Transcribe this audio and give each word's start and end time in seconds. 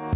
Ahoj, 0.00 0.08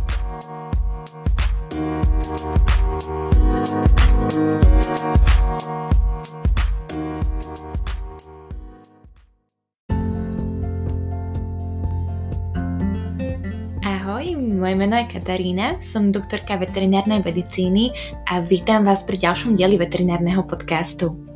moje 14.40 14.72
meno 14.72 14.96
je 14.96 15.04
Katarína, 15.12 15.76
som 15.84 16.08
doktorka 16.08 16.56
veterinárnej 16.56 17.20
medicíny 17.20 17.92
a 18.24 18.40
vítam 18.40 18.88
vás 18.88 19.04
pri 19.04 19.20
ďalšom 19.20 19.60
dieli 19.60 19.76
veterinárneho 19.76 20.48
podcastu. 20.48 21.33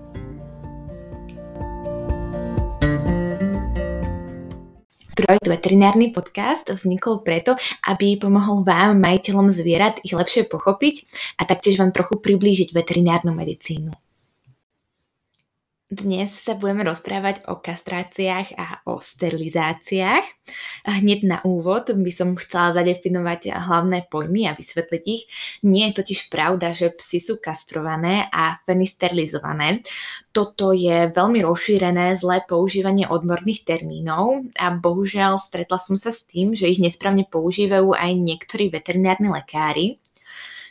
Projekt 5.29 5.61
Veterinárny 5.61 6.09
podcast 6.17 6.73
vznikol 6.73 7.21
preto, 7.21 7.53
aby 7.85 8.17
pomohol 8.17 8.65
vám, 8.65 8.97
majiteľom 8.97 9.53
zvierat, 9.53 10.01
ich 10.01 10.17
lepšie 10.17 10.49
pochopiť 10.49 11.05
a 11.37 11.45
taktiež 11.45 11.77
vám 11.77 11.93
trochu 11.93 12.17
priblížiť 12.17 12.73
veterinárnu 12.73 13.37
medicínu. 13.37 13.93
Dnes 15.89 16.29
sa 16.45 16.53
budeme 16.53 16.85
rozprávať 16.85 17.49
o 17.49 17.65
kastráciách 17.65 18.61
a 18.61 18.85
o 18.85 19.01
sterilizáciách. 19.01 20.21
Hneď 20.85 21.21
na 21.25 21.39
úvod 21.49 21.89
by 21.89 22.13
som 22.13 22.37
chcela 22.37 22.77
zadefinovať 22.77 23.57
hlavné 23.57 24.05
pojmy 24.13 24.45
a 24.45 24.53
vysvetliť 24.53 25.03
ich. 25.09 25.25
Nie 25.65 25.89
je 25.89 26.05
totiž 26.05 26.29
pravda, 26.29 26.77
že 26.77 26.93
psy 26.93 27.25
sú 27.25 27.41
kastrované 27.41 28.29
a 28.29 28.61
feny 28.69 28.85
sterilizované. 28.85 29.81
Toto 30.29 30.77
je 30.77 31.09
veľmi 31.09 31.41
rozšírené 31.41 32.13
zlé 32.21 32.45
používanie 32.45 33.09
odborných 33.09 33.65
termínov 33.65 34.45
a 34.61 34.69
bohužiaľ 34.69 35.41
stretla 35.41 35.81
som 35.81 35.97
sa 35.97 36.13
s 36.13 36.21
tým, 36.21 36.53
že 36.53 36.69
ich 36.69 36.85
nesprávne 36.85 37.25
používajú 37.25 37.97
aj 37.97 38.13
niektorí 38.13 38.69
veterinárni 38.69 39.33
lekári. 39.33 39.97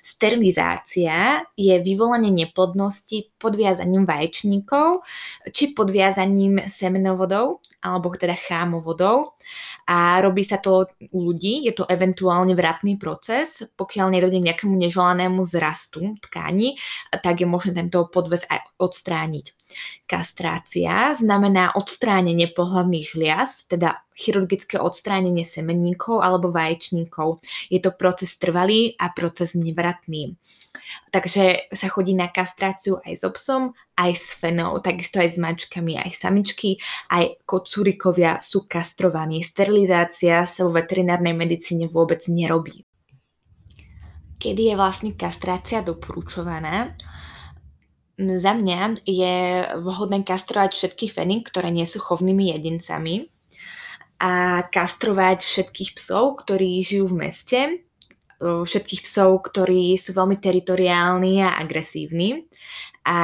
Sterilizácia 0.07 1.43
je 1.59 1.75
vyvolanie 1.83 2.31
neplodnosti 2.31 3.35
podviazaním 3.35 4.07
vaječníkov 4.07 5.03
či 5.51 5.75
podviazaním 5.75 6.63
semenovodov 6.71 7.59
alebo 7.83 8.15
teda 8.15 8.39
chámovodov 8.39 9.35
a 9.83 10.23
robí 10.23 10.47
sa 10.47 10.63
to 10.63 10.87
u 11.11 11.19
ľudí, 11.27 11.67
je 11.67 11.75
to 11.75 11.83
eventuálne 11.91 12.55
vratný 12.55 12.95
proces, 12.95 13.67
pokiaľ 13.75 14.15
nedojde 14.15 14.39
k 14.39 14.47
nejakému 14.47 14.75
neželanému 14.79 15.43
zrastu 15.43 16.15
tkáni, 16.23 16.79
tak 17.11 17.43
je 17.43 17.47
možné 17.47 17.75
tento 17.75 18.07
podves 18.07 18.47
aj 18.47 18.63
odstrániť. 18.79 19.51
Kastrácia 20.07 21.11
znamená 21.19 21.75
odstránenie 21.75 22.55
pohľavných 22.55 23.05
žliaz, 23.11 23.67
teda 23.67 24.06
chirurgické 24.17 24.81
odstránenie 24.81 25.45
semenníkov 25.45 26.25
alebo 26.25 26.49
vaječníkov. 26.49 27.45
Je 27.69 27.77
to 27.77 27.93
proces 27.93 28.33
trvalý 28.41 28.97
a 28.97 29.13
proces 29.13 29.53
nevratný. 29.53 30.33
Takže 31.13 31.69
sa 31.69 31.87
chodí 31.91 32.17
na 32.17 32.31
kastráciu 32.33 32.97
aj 33.05 33.13
s 33.13 33.23
obsom, 33.27 33.77
aj 33.99 34.11
s 34.17 34.27
fenou, 34.33 34.79
takisto 34.81 35.21
aj 35.21 35.29
s 35.29 35.37
mačkami, 35.37 35.99
aj 35.99 36.11
samičky, 36.15 36.81
aj 37.13 37.37
kocúrikovia 37.45 38.41
sú 38.41 38.65
kastrovaní. 38.65 39.45
Sterilizácia 39.45 40.47
sa 40.49 40.65
vo 40.65 40.73
veterinárnej 40.73 41.35
medicíne 41.37 41.85
vôbec 41.91 42.25
nerobí. 42.25 42.87
Kedy 44.37 44.73
je 44.73 44.75
vlastne 44.77 45.11
kastrácia 45.17 45.81
doporučovaná? 45.81 46.93
Za 48.17 48.53
mňa 48.57 49.05
je 49.05 49.35
vhodné 49.77 50.25
kastrovať 50.25 50.73
všetky 50.73 51.05
feny, 51.09 51.45
ktoré 51.45 51.69
nie 51.69 51.85
sú 51.85 52.01
chovnými 52.01 52.49
jedincami 52.53 53.29
a 54.17 54.65
kastrovať 54.67 55.45
všetkých 55.45 55.97
psov, 55.97 56.41
ktorí 56.41 56.81
žijú 56.81 57.13
v 57.13 57.19
meste, 57.21 57.59
všetkých 58.41 59.01
psov, 59.01 59.41
ktorí 59.49 59.97
sú 59.97 60.13
veľmi 60.13 60.37
teritoriálni 60.37 61.41
a 61.41 61.57
agresívni 61.57 62.45
a 63.07 63.19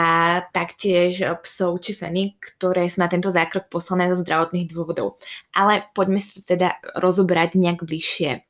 taktiež 0.50 1.22
psov 1.44 1.84
či 1.86 1.94
feny, 1.94 2.40
ktoré 2.40 2.90
sú 2.90 3.04
na 3.04 3.12
tento 3.12 3.30
zákrok 3.30 3.70
poslané 3.70 4.10
zo 4.10 4.18
zdravotných 4.18 4.72
dôvodov. 4.74 5.22
Ale 5.54 5.86
poďme 5.94 6.18
si 6.18 6.42
to 6.42 6.58
teda 6.58 6.82
rozobrať 6.98 7.60
nejak 7.60 7.86
bližšie. 7.86 8.42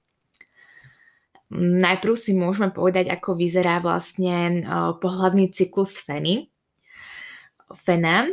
Najprv 1.53 2.15
si 2.15 2.31
môžeme 2.37 2.71
povedať, 2.71 3.11
ako 3.11 3.35
vyzerá 3.35 3.81
vlastne 3.83 4.63
pohľadný 5.03 5.51
cyklus 5.51 5.99
feny. 5.99 6.52
Fena 7.73 8.29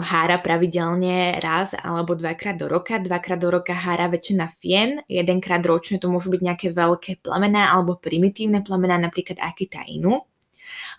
hára 0.00 0.38
pravidelne 0.40 1.40
raz 1.40 1.76
alebo 1.76 2.16
dvakrát 2.16 2.56
do 2.56 2.68
roka. 2.68 2.98
Dvakrát 3.00 3.40
do 3.40 3.48
roka 3.52 3.72
hára 3.72 4.08
väčšina 4.08 4.48
fien, 4.60 5.00
jedenkrát 5.08 5.60
ročne 5.64 6.00
to 6.00 6.08
môžu 6.08 6.32
byť 6.32 6.42
nejaké 6.42 6.68
veľké 6.72 7.24
plamená 7.24 7.72
alebo 7.72 7.96
primitívne 7.96 8.64
plamená, 8.64 8.96
napríklad 9.00 9.40
Akita 9.40 9.84
Inu. 9.88 10.31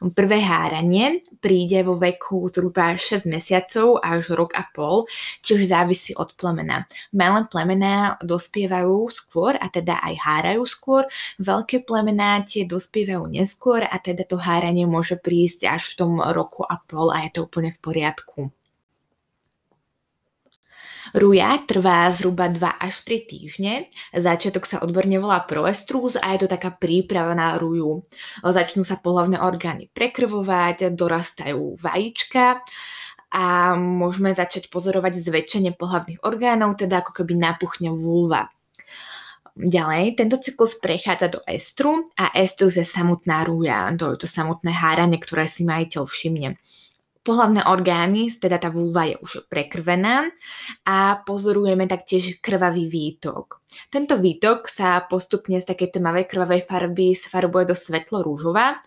Prvé 0.03 0.43
háranie 0.43 1.23
príde 1.39 1.79
vo 1.87 1.95
veku 1.95 2.51
zhruba 2.51 2.91
6 2.91 3.23
mesiacov 3.23 4.03
až 4.03 4.35
rok 4.35 4.51
a 4.51 4.67
pol, 4.67 5.07
čiže 5.39 5.71
závisí 5.71 6.11
od 6.11 6.35
plemena. 6.35 6.83
Malé 7.15 7.47
plemená 7.47 8.19
dospievajú 8.19 9.07
skôr 9.07 9.55
a 9.55 9.71
teda 9.71 10.03
aj 10.03 10.19
hárajú 10.19 10.67
skôr, 10.67 11.07
veľké 11.39 11.87
plemená 11.87 12.43
tie 12.43 12.67
dospievajú 12.67 13.31
neskôr 13.31 13.87
a 13.87 13.95
teda 13.95 14.27
to 14.27 14.35
háranie 14.35 14.83
môže 14.83 15.15
prísť 15.15 15.71
až 15.71 15.95
v 15.95 16.03
tom 16.03 16.11
roku 16.19 16.67
a 16.67 16.75
pol 16.83 17.07
a 17.07 17.23
je 17.23 17.39
to 17.39 17.47
úplne 17.47 17.71
v 17.71 17.79
poriadku. 17.79 18.51
Ruja 21.13 21.61
trvá 21.69 22.09
zhruba 22.09 22.49
2 22.49 22.81
až 22.81 23.05
3 23.05 23.29
týždne. 23.29 23.85
Začiatok 24.17 24.65
sa 24.65 24.81
odborne 24.81 25.21
volá 25.21 25.45
proestrúz 25.45 26.17
a 26.17 26.33
je 26.33 26.41
to 26.41 26.47
taká 26.49 26.73
príprava 26.73 27.37
na 27.37 27.53
ruju. 27.61 28.01
Začnú 28.41 28.81
sa 28.81 28.97
pohlavné 28.97 29.37
orgány 29.37 29.93
prekrvovať, 29.93 30.89
dorastajú 30.97 31.77
vajíčka 31.77 32.65
a 33.29 33.77
môžeme 33.77 34.33
začať 34.33 34.73
pozorovať 34.73 35.21
zväčšenie 35.21 35.77
pohlavných 35.77 36.25
orgánov, 36.25 36.81
teda 36.81 37.05
ako 37.05 37.21
keby 37.21 37.37
napuchne 37.37 37.93
vulva. 37.93 38.49
Ďalej, 39.53 40.17
tento 40.17 40.41
cyklus 40.41 40.81
prechádza 40.81 41.29
do 41.29 41.45
estru 41.45 42.09
a 42.17 42.33
estrus 42.33 42.73
je 42.73 42.81
samotná 42.81 43.45
rúja, 43.45 43.85
to 44.01 44.17
je 44.17 44.25
to 44.25 44.29
samotné 44.29 44.73
háranie, 44.73 45.21
ktoré 45.21 45.45
si 45.45 45.61
majiteľ 45.61 46.09
všimne 46.09 46.57
pohlavné 47.23 47.63
orgány, 47.63 48.27
teda 48.27 48.59
tá 48.59 48.67
vulva 48.67 49.07
je 49.07 49.15
už 49.17 49.47
prekrvená 49.47 50.27
a 50.83 51.23
pozorujeme 51.23 51.87
taktiež 51.87 52.43
krvavý 52.43 52.91
výtok. 52.91 53.63
Tento 53.87 54.19
výtok 54.19 54.67
sa 54.67 54.99
postupne 55.07 55.57
z 55.57 55.65
takej 55.65 55.97
tmavej 55.97 56.27
krvavej 56.27 56.61
farby 56.67 57.15
sfarbuje 57.15 57.71
do 57.71 57.75
svetlo-rúžová 57.79 58.77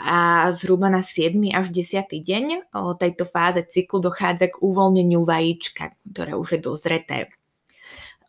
a 0.00 0.48
zhruba 0.50 0.88
na 0.90 1.04
7. 1.04 1.36
až 1.52 1.70
10. 1.70 2.08
deň 2.08 2.44
o 2.72 2.96
tejto 2.96 3.28
fáze 3.28 3.62
cyklu 3.68 4.00
dochádza 4.00 4.50
k 4.50 4.58
uvoľneniu 4.64 5.22
vajíčka, 5.22 5.92
ktoré 6.08 6.34
už 6.34 6.58
je 6.58 6.60
dozreté. 6.64 7.30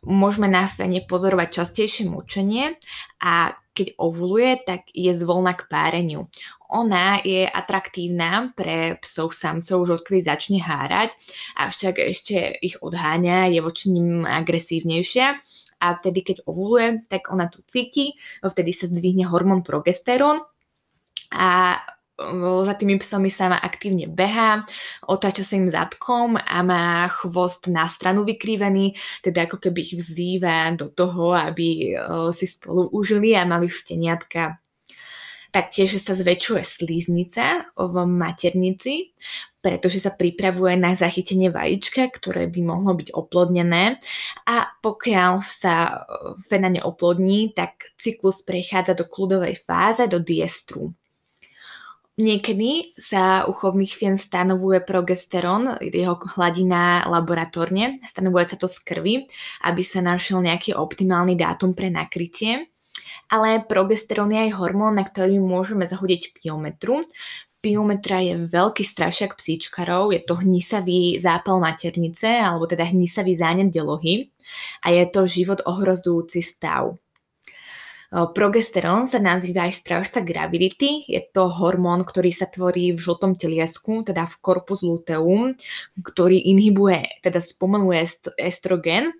Môžeme 0.06 0.46
na 0.46 0.70
fene 0.70 1.02
pozorovať 1.02 1.48
častejšie 1.50 2.06
mučenie 2.06 2.78
a 3.18 3.58
keď 3.76 3.98
ovuluje, 4.00 4.62
tak 4.64 4.88
je 4.94 5.12
zvolná 5.12 5.52
k 5.52 5.68
páreniu. 5.68 6.32
Ona 6.72 7.20
je 7.20 7.44
atraktívna 7.44 8.54
pre 8.56 8.96
psov 9.04 9.36
samcov 9.36 9.84
už 9.84 9.90
odkedy 10.00 10.24
začne 10.24 10.58
hárať, 10.64 11.12
avšak 11.60 12.00
ešte 12.00 12.56
ich 12.62 12.80
odháňa, 12.80 13.52
je 13.52 13.60
voči 13.60 13.92
ním 13.92 14.24
agresívnejšia 14.24 15.26
a 15.82 15.86
vtedy, 16.00 16.24
keď 16.24 16.36
ovuluje, 16.48 17.04
tak 17.10 17.28
ona 17.28 17.52
tu 17.52 17.60
cíti, 17.68 18.16
vtedy 18.40 18.72
sa 18.72 18.88
zdvihne 18.88 19.28
hormón 19.28 19.60
progesterón 19.60 20.40
a 21.34 21.76
za 22.64 22.74
tými 22.80 22.96
psami 22.96 23.28
sama 23.28 23.60
aktívne 23.60 24.08
behá, 24.08 24.64
otáča 25.04 25.44
sa 25.44 25.60
im 25.60 25.68
zadkom 25.68 26.40
a 26.40 26.58
má 26.64 27.04
chvost 27.12 27.68
na 27.68 27.84
stranu 27.84 28.24
vykrivený, 28.24 28.96
teda 29.20 29.44
ako 29.44 29.60
keby 29.60 29.84
ich 29.84 29.94
vzýva 30.00 30.72
do 30.80 30.88
toho, 30.88 31.36
aby 31.36 31.92
si 32.32 32.48
spolu 32.48 32.88
užili 32.88 33.36
a 33.36 33.44
mali 33.44 33.68
šteniatka. 33.68 34.56
Taktiež 35.52 35.96
sa 36.00 36.12
zväčšuje 36.12 36.62
slíznica 36.64 37.72
v 37.76 37.94
maternici, 38.04 39.16
pretože 39.64 40.04
sa 40.04 40.12
pripravuje 40.12 40.76
na 40.76 40.92
zachytenie 40.92 41.48
vajíčka, 41.48 42.12
ktoré 42.12 42.44
by 42.48 42.60
mohlo 42.60 42.92
byť 42.92 43.16
oplodnené 43.16 43.96
a 44.44 44.68
pokiaľ 44.84 45.32
sa 45.44 46.04
fena 46.52 46.68
neoplodní, 46.68 47.56
tak 47.56 47.92
cyklus 47.96 48.44
prechádza 48.44 48.96
do 48.96 49.08
kľudovej 49.08 49.56
fáze, 49.64 50.04
do 50.08 50.20
diestru. 50.20 50.92
Niekedy 52.16 52.96
sa 52.96 53.44
u 53.44 53.52
chovných 53.52 53.92
fien 53.92 54.16
stanovuje 54.16 54.80
progesterón, 54.80 55.76
jeho 55.84 56.16
hladina 56.32 57.04
laboratórne, 57.04 58.00
stanovuje 58.08 58.44
sa 58.48 58.56
to 58.56 58.72
z 58.72 58.80
krvi, 58.80 59.14
aby 59.60 59.84
sa 59.84 60.00
našiel 60.00 60.40
nejaký 60.40 60.72
optimálny 60.72 61.36
dátum 61.36 61.76
pre 61.76 61.92
nakrytie. 61.92 62.72
Ale 63.28 63.68
progesterón 63.68 64.32
je 64.32 64.48
aj 64.48 64.56
hormón, 64.56 64.96
na 64.96 65.04
ktorý 65.04 65.36
môžeme 65.44 65.84
zahodiť 65.84 66.40
piometru. 66.40 67.04
Piometra 67.60 68.24
je 68.24 68.48
veľký 68.48 68.80
strašiak 68.80 69.36
psíčkarov, 69.36 70.16
je 70.16 70.24
to 70.24 70.40
hnisavý 70.40 71.20
zápal 71.20 71.60
maternice, 71.60 72.32
alebo 72.32 72.64
teda 72.64 72.88
hnisavý 72.88 73.36
zánet 73.36 73.68
delohy 73.68 74.32
a 74.80 74.94
je 74.94 75.04
to 75.10 75.28
život 75.28 75.60
ohrozujúci 75.68 76.40
stav. 76.40 76.96
Progesterón 78.10 79.10
sa 79.10 79.18
nazýva 79.18 79.66
aj 79.66 79.82
strážca 79.82 80.22
gravidity. 80.22 81.04
Je 81.10 81.18
to 81.26 81.50
hormón, 81.50 82.06
ktorý 82.06 82.30
sa 82.30 82.46
tvorí 82.46 82.94
v 82.94 83.02
žltom 83.02 83.34
teliesku, 83.34 84.06
teda 84.06 84.30
v 84.30 84.34
corpus 84.38 84.86
luteum, 84.86 85.58
ktorý 86.00 86.38
inhibuje, 86.38 87.20
teda 87.20 87.42
spomaluje 87.42 88.06
estrogen 88.38 89.10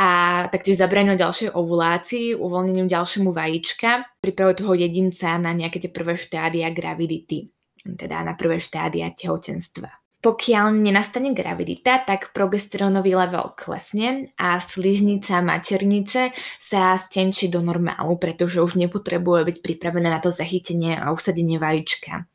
a 0.00 0.48
taktiež 0.48 0.80
zabránil 0.80 1.20
ďalšej 1.20 1.52
ovulácii, 1.52 2.38
uvoľnením 2.40 2.88
ďalšiemu 2.88 3.36
vajíčka, 3.36 4.08
pripravuje 4.24 4.56
toho 4.56 4.72
jedinca 4.72 5.36
na 5.36 5.52
nejaké 5.52 5.76
tie 5.76 5.92
prvé 5.92 6.16
štádia 6.16 6.72
gravidity, 6.72 7.52
teda 7.84 8.24
na 8.24 8.32
prvé 8.32 8.56
štádia 8.56 9.12
tehotenstva. 9.12 9.99
Pokiaľ 10.20 10.84
nenastane 10.84 11.32
gravidita, 11.32 12.04
tak 12.04 12.36
progesterónový 12.36 13.16
level 13.16 13.56
klesne 13.56 14.28
a 14.36 14.60
sliznica 14.60 15.40
maternice 15.40 16.36
sa 16.60 16.92
stenčí 17.00 17.48
do 17.48 17.64
normálu, 17.64 18.20
pretože 18.20 18.60
už 18.60 18.76
nepotrebuje 18.76 19.48
byť 19.48 19.56
pripravená 19.64 20.12
na 20.12 20.20
to 20.20 20.28
zachytenie 20.28 20.92
a 21.00 21.08
usadenie 21.08 21.56
vajíčka. 21.56 22.28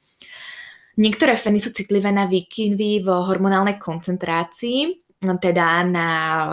Niektoré 0.98 1.38
feny 1.38 1.62
sú 1.62 1.78
citlivé 1.78 2.10
na 2.10 2.26
výkyvy 2.26 3.06
v 3.06 3.08
hormonálnej 3.08 3.78
koncentrácii, 3.78 5.06
teda 5.22 5.86
na 5.86 6.08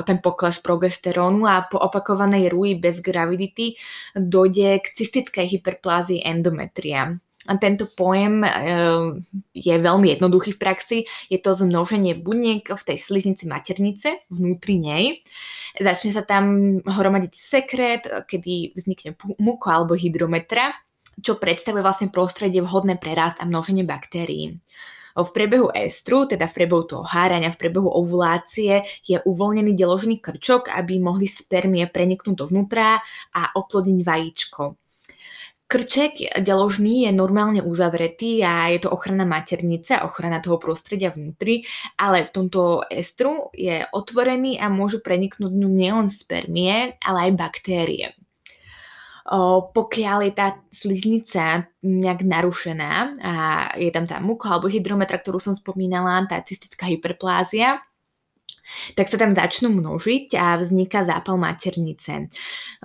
ten 0.04 0.20
pokles 0.20 0.60
progesterónu 0.60 1.48
a 1.48 1.64
po 1.64 1.80
opakovanej 1.80 2.52
rúji 2.52 2.76
bez 2.76 3.00
gravidity 3.00 3.76
dojde 4.16 4.84
k 4.84 4.86
cystickej 4.96 5.46
hyperplázii 5.58 6.24
endometria. 6.24 7.16
A 7.50 7.58
tento 7.58 7.90
pojem 7.90 8.46
ehm, 8.46 9.26
je 9.50 9.74
veľmi 9.74 10.14
jednoduchý 10.14 10.54
v 10.54 10.62
praxi. 10.62 10.98
Je 11.26 11.42
to 11.42 11.58
zmnoženie 11.58 12.14
buniek 12.22 12.62
v 12.62 12.82
tej 12.86 12.98
sliznici 12.98 13.50
maternice, 13.50 14.22
vnútri 14.30 14.78
nej. 14.78 15.04
Začne 15.74 16.14
sa 16.14 16.22
tam 16.22 16.78
hromadiť 16.84 17.32
sekret, 17.34 18.02
kedy 18.30 18.78
vznikne 18.78 19.18
muko 19.42 19.66
alebo 19.72 19.98
hydrometra, 19.98 20.70
čo 21.18 21.40
predstavuje 21.40 21.82
vlastne 21.82 22.14
prostredie 22.14 22.62
vhodné 22.62 23.00
pre 23.02 23.16
rast 23.18 23.42
a 23.42 23.48
množenie 23.48 23.82
baktérií. 23.82 24.62
V 25.12 25.28
priebehu 25.28 25.68
estru, 25.76 26.24
teda 26.24 26.48
v 26.48 26.56
priebehu 26.56 26.88
toho 26.88 27.04
hárania, 27.04 27.52
v 27.52 27.60
priebehu 27.60 27.84
ovulácie 27.84 28.80
je 29.04 29.20
uvoľnený 29.20 29.76
deložený 29.76 30.24
krčok, 30.24 30.72
aby 30.72 30.96
mohli 30.96 31.28
spermie 31.28 31.84
preniknúť 31.84 32.32
dovnútra 32.32 32.96
a 33.36 33.42
oplodniť 33.52 34.00
vajíčko. 34.00 34.81
Krček 35.72 36.36
deložný 36.44 37.08
je 37.08 37.16
normálne 37.16 37.64
uzavretý 37.64 38.44
a 38.44 38.68
je 38.68 38.84
to 38.84 38.92
ochrana 38.92 39.24
maternice, 39.24 40.04
ochrana 40.04 40.44
toho 40.44 40.60
prostredia 40.60 41.08
vnútri, 41.08 41.64
ale 41.96 42.28
v 42.28 42.32
tomto 42.36 42.84
estru 42.92 43.48
je 43.56 43.80
otvorený 43.88 44.60
a 44.60 44.68
môžu 44.68 45.00
preniknúť 45.00 45.48
nielen 45.48 46.12
spermie, 46.12 47.00
ale 47.00 47.18
aj 47.24 47.40
baktérie. 47.40 48.12
O, 49.32 49.72
pokiaľ 49.72 50.18
je 50.28 50.32
tá 50.36 50.60
sliznica 50.68 51.64
nejak 51.80 52.20
narušená 52.20 52.92
a 53.24 53.34
je 53.80 53.88
tam 53.88 54.04
tá 54.04 54.20
muka 54.20 54.52
alebo 54.52 54.68
hydrometra, 54.68 55.24
ktorú 55.24 55.40
som 55.40 55.56
spomínala, 55.56 56.28
tá 56.28 56.36
cystická 56.44 56.84
hyperplázia, 56.92 57.80
tak 58.94 59.10
sa 59.10 59.16
tam 59.18 59.34
začnú 59.34 59.70
množiť 59.70 60.36
a 60.38 60.56
vzniká 60.58 61.02
zápal 61.02 61.38
maternice. 61.38 62.30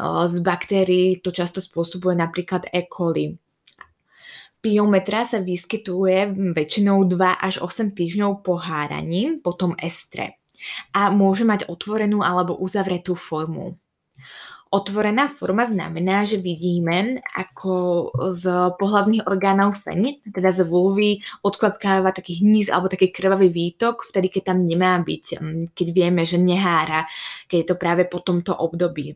Z 0.01 0.35
baktérií 0.41 1.21
to 1.21 1.29
často 1.33 1.61
spôsobuje 1.63 2.17
napríklad 2.17 2.69
E. 2.69 2.85
coli. 2.89 3.37
Piometra 4.57 5.23
sa 5.23 5.37
vyskytuje 5.39 6.33
väčšinou 6.57 7.05
2 7.05 7.17
až 7.37 7.61
8 7.61 7.93
týždňov 7.93 8.41
po 8.41 8.57
háraní, 8.57 9.37
potom 9.39 9.77
estre 9.77 10.41
a 10.89 11.13
môže 11.13 11.45
mať 11.45 11.69
otvorenú 11.69 12.25
alebo 12.25 12.57
uzavretú 12.57 13.13
formu. 13.13 13.77
Otvorená 14.67 15.31
forma 15.31 15.63
znamená, 15.63 16.27
že 16.27 16.43
vidíme, 16.43 17.23
ako 17.35 17.71
z 18.35 18.43
pohľavných 18.75 19.23
orgánov 19.23 19.79
feny, 19.79 20.27
teda 20.27 20.51
z 20.51 20.67
vulvy, 20.67 21.23
odklapkáva 21.39 22.11
taký 22.11 22.43
hníz 22.43 22.67
alebo 22.67 22.91
taký 22.91 23.15
krvavý 23.15 23.47
výtok, 23.47 24.03
vtedy, 24.03 24.27
keď 24.27 24.51
tam 24.51 24.67
nemá 24.67 24.99
byť, 24.99 25.25
mm, 25.39 25.63
keď 25.71 25.87
vieme, 25.95 26.27
že 26.27 26.35
nehára, 26.35 27.07
keď 27.47 27.57
je 27.63 27.67
to 27.71 27.75
práve 27.79 28.03
po 28.11 28.19
tomto 28.19 28.51
období. 28.51 29.15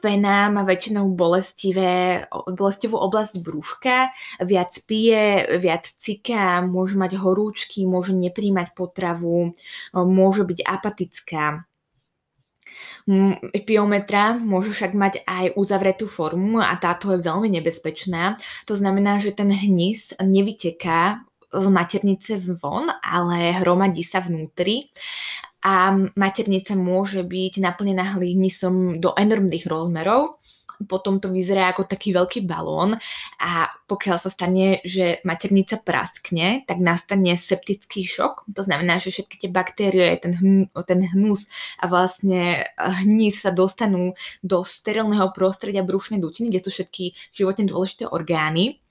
Fena 0.00 0.46
má 0.48 0.62
väčšinou 0.62 1.10
bolestivé, 1.12 2.24
bolestivú 2.54 2.96
oblasť 3.02 3.42
brúška, 3.42 4.14
viac 4.46 4.72
pije, 4.86 5.58
viac 5.58 5.84
ciká, 5.84 6.62
môže 6.62 6.94
mať 6.94 7.18
horúčky, 7.18 7.82
môže 7.82 8.14
nepríjmať 8.14 8.72
potravu, 8.78 9.52
môže 9.92 10.46
byť 10.46 10.58
apatická. 10.62 11.66
Epiometra 13.54 14.34
môže 14.34 14.74
však 14.74 14.92
mať 14.98 15.14
aj 15.22 15.54
uzavretú 15.54 16.10
formu 16.10 16.58
a 16.58 16.74
táto 16.74 17.14
je 17.14 17.22
veľmi 17.22 17.46
nebezpečná. 17.54 18.34
To 18.66 18.74
znamená, 18.74 19.22
že 19.22 19.30
ten 19.30 19.46
hnis 19.46 20.10
nevyteká 20.18 21.22
z 21.46 21.66
maternice 21.70 22.42
von, 22.58 22.90
ale 23.00 23.54
hromadí 23.62 24.02
sa 24.02 24.18
vnútri 24.18 24.90
a 25.62 25.94
maternica 26.18 26.74
môže 26.74 27.22
byť 27.22 27.62
naplnená 27.62 28.18
hlinísom 28.18 28.98
do 28.98 29.14
enormných 29.14 29.66
rozmerov 29.66 30.35
potom 30.84 31.16
to 31.16 31.32
vyzerá 31.32 31.72
ako 31.72 31.88
taký 31.88 32.12
veľký 32.12 32.44
balón 32.44 33.00
a 33.40 33.72
pokiaľ 33.88 34.16
sa 34.20 34.28
stane, 34.28 34.84
že 34.84 35.24
maternica 35.24 35.80
praskne, 35.80 36.68
tak 36.68 36.76
nastane 36.82 37.32
septický 37.40 38.04
šok. 38.04 38.44
To 38.52 38.60
znamená, 38.60 39.00
že 39.00 39.14
všetky 39.14 39.46
tie 39.46 39.50
baktérie, 39.50 40.20
ten, 40.20 40.36
hnú, 40.36 40.68
ten 40.84 41.00
hnus 41.08 41.48
a 41.80 41.88
vlastne 41.88 42.68
hníz 42.76 43.46
sa 43.46 43.54
dostanú 43.54 44.12
do 44.44 44.60
sterilného 44.66 45.32
prostredia 45.32 45.80
brušnej 45.80 46.20
dutiny, 46.20 46.52
kde 46.52 46.64
sú 46.66 46.70
všetky 46.76 47.16
životne 47.32 47.70
dôležité 47.70 48.04
orgány 48.10 48.82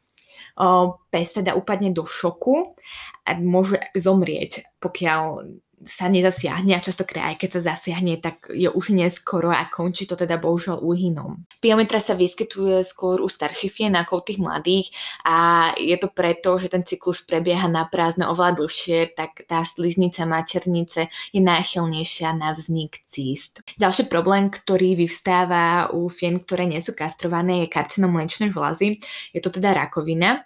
pes 1.11 1.35
teda 1.35 1.51
upadne 1.55 1.91
do 1.91 2.07
šoku 2.07 2.79
a 3.27 3.35
môže 3.35 3.75
zomrieť, 3.91 4.63
pokiaľ 4.79 5.43
sa 5.85 6.09
nezasiahne 6.09 6.73
a 6.73 6.83
častokrát 6.83 7.33
aj 7.33 7.37
keď 7.41 7.49
sa 7.57 7.73
zasiahne, 7.73 8.17
tak 8.19 8.49
je 8.51 8.67
už 8.67 8.91
neskoro 8.91 9.53
a 9.53 9.69
končí 9.69 10.09
to 10.09 10.17
teda 10.17 10.41
bohužiaľ 10.41 10.81
úhynom. 10.81 11.45
Piometra 11.61 12.01
sa 12.01 12.17
vyskytuje 12.17 12.81
skôr 12.81 13.21
u 13.21 13.29
starších 13.29 13.71
fien 13.71 13.93
ako 13.93 14.21
u 14.21 14.23
tých 14.25 14.39
mladých 14.41 14.87
a 15.23 15.71
je 15.77 15.95
to 16.01 16.09
preto, 16.11 16.57
že 16.57 16.73
ten 16.73 16.83
cyklus 16.83 17.21
prebieha 17.21 17.69
na 17.69 17.85
prázdne 17.85 18.27
oveľa 18.27 18.59
dlhšie, 18.59 19.13
tak 19.13 19.45
tá 19.45 19.61
sliznica 19.63 20.25
maternice 20.25 21.07
je 21.31 21.41
náchylnejšia 21.41 22.33
na 22.33 22.51
vznik 22.57 23.05
císt. 23.05 23.61
Ďalší 23.77 24.09
problém, 24.09 24.49
ktorý 24.49 24.97
vyvstáva 24.97 25.93
u 25.93 26.09
fien, 26.09 26.41
ktoré 26.41 26.65
nie 26.65 26.81
sú 26.81 26.97
kastrované, 26.97 27.65
je 27.65 27.73
karcinom 27.73 28.09
mliečnej 28.11 28.49
žlazy. 28.49 28.99
Je 29.31 29.39
to 29.39 29.53
teda 29.53 29.77
rakovina, 29.77 30.45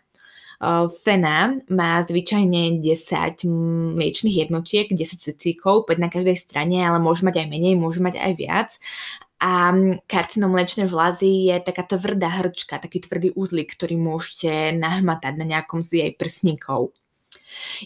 Fena 1.04 1.56
má 1.72 2.04
zvyčajne 2.04 2.84
10 2.84 3.48
mliečných 3.96 4.44
jednotiek, 4.44 4.92
10 4.92 5.24
cecíkov, 5.24 5.88
5 5.88 6.04
na 6.04 6.12
každej 6.12 6.36
strane, 6.36 6.84
ale 6.84 7.00
môže 7.00 7.24
mať 7.24 7.40
aj 7.40 7.48
menej, 7.48 7.80
môže 7.80 8.04
mať 8.04 8.20
aj 8.20 8.32
viac. 8.36 8.70
A 9.40 9.72
karcinom 10.04 10.52
mliečnej 10.52 10.92
žlazy 10.92 11.48
je 11.48 11.56
taká 11.64 11.88
tvrdá 11.88 12.28
hrčka, 12.28 12.76
taký 12.76 13.00
tvrdý 13.00 13.32
úzlik, 13.40 13.72
ktorý 13.72 13.96
môžete 13.96 14.76
nahmatať 14.76 15.40
na 15.40 15.48
nejakom 15.48 15.80
z 15.80 16.04
jej 16.04 16.12
prsníkov. 16.20 16.92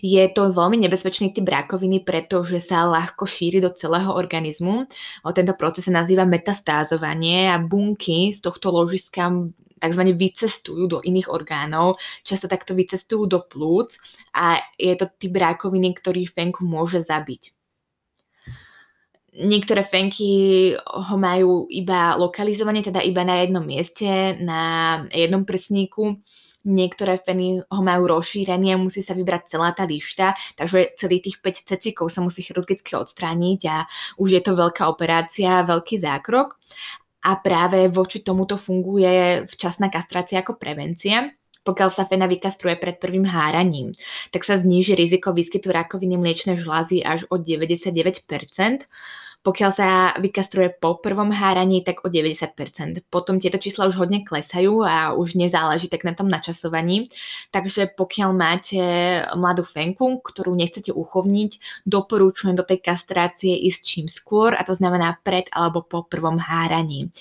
Je 0.01 0.25
to 0.33 0.49
veľmi 0.49 0.81
nebezpečný 0.81 1.29
typ 1.29 1.45
rakoviny, 1.45 2.01
pretože 2.01 2.57
sa 2.57 2.89
ľahko 2.89 3.29
šíri 3.29 3.61
do 3.61 3.69
celého 3.69 4.09
organizmu. 4.09 4.89
Tento 5.29 5.53
proces 5.53 5.85
sa 5.85 5.93
nazýva 5.93 6.25
metastázovanie 6.25 7.53
a 7.53 7.61
bunky 7.61 8.33
z 8.33 8.41
tohto 8.41 8.73
ložiska 8.73 9.29
tzv. 9.83 10.15
vycestujú 10.15 10.87
do 10.87 10.99
iných 11.03 11.27
orgánov, 11.27 11.99
často 12.23 12.47
takto 12.47 12.71
vycestujú 12.71 13.27
do 13.27 13.43
plúc 13.43 13.99
a 14.31 14.63
je 14.79 14.95
to 14.95 15.11
typ 15.19 15.35
rakoviny, 15.35 15.91
ktorý 15.99 16.23
fenku 16.23 16.63
môže 16.63 17.03
zabiť. 17.03 17.51
Niektoré 19.33 19.81
fenky 19.81 20.29
ho 20.77 21.15
majú 21.17 21.65
iba 21.65 22.13
lokalizovanie, 22.21 22.85
teda 22.85 23.01
iba 23.01 23.25
na 23.25 23.41
jednom 23.41 23.65
mieste, 23.65 24.37
na 24.37 24.61
jednom 25.09 25.41
prsníku. 25.41 26.21
Niektoré 26.63 27.19
feny 27.19 27.65
ho 27.65 27.81
majú 27.83 28.07
rozšírený 28.07 28.71
a 28.71 28.79
musí 28.79 29.03
sa 29.03 29.17
vybrať 29.17 29.51
celá 29.51 29.75
tá 29.75 29.83
lišta, 29.83 30.31
takže 30.55 30.95
celý 30.95 31.19
tých 31.19 31.43
5 31.43 31.59
cecíkov 31.75 32.07
sa 32.07 32.23
musí 32.23 32.39
chirurgicky 32.39 32.95
odstrániť 32.95 33.59
a 33.67 33.83
už 34.15 34.39
je 34.39 34.41
to 34.45 34.55
veľká 34.55 34.87
operácia, 34.87 35.65
veľký 35.67 35.99
zákrok 35.99 36.55
a 37.23 37.39
práve 37.39 37.87
voči 37.87 38.19
tomuto 38.19 38.59
funguje 38.59 39.47
včasná 39.47 39.87
kastrácia 39.87 40.43
ako 40.43 40.59
prevencia. 40.59 41.31
Pokiaľ 41.63 41.89
sa 41.95 42.03
fena 42.03 42.27
vykastruje 42.27 42.75
pred 42.75 42.99
prvým 42.99 43.23
háraním, 43.23 43.95
tak 44.35 44.43
sa 44.43 44.59
zníži 44.59 44.99
riziko 44.99 45.31
výskytu 45.31 45.71
rakoviny 45.71 46.19
mliečnej 46.19 46.59
žlázy 46.59 46.99
až 46.99 47.23
o 47.31 47.39
99%. 47.39 48.83
Pokiaľ 49.43 49.71
sa 49.75 50.15
vykastruje 50.23 50.79
po 50.79 51.03
prvom 51.03 51.27
háraní, 51.27 51.83
tak 51.83 52.07
o 52.07 52.07
90%. 52.07 53.03
Potom 53.11 53.43
tieto 53.43 53.59
čísla 53.59 53.91
už 53.91 53.99
hodne 53.99 54.23
klesajú 54.23 54.87
a 54.87 55.11
už 55.11 55.35
nezáleží 55.35 55.91
tak 55.91 56.07
na 56.07 56.15
tom 56.15 56.31
načasovaní. 56.31 57.11
Takže 57.51 57.91
pokiaľ 57.99 58.29
máte 58.31 58.79
mladú 59.35 59.67
fenku, 59.67 60.23
ktorú 60.23 60.55
nechcete 60.55 60.95
uchovniť, 60.95 61.83
doporučujem 61.83 62.55
do 62.55 62.63
tej 62.63 62.79
kastrácie 62.79 63.51
ísť 63.67 63.81
čím 63.83 64.07
skôr 64.07 64.55
a 64.55 64.63
to 64.63 64.71
znamená 64.71 65.19
pred 65.27 65.51
alebo 65.51 65.83
po 65.83 66.07
prvom 66.07 66.39
háraní. 66.39 67.11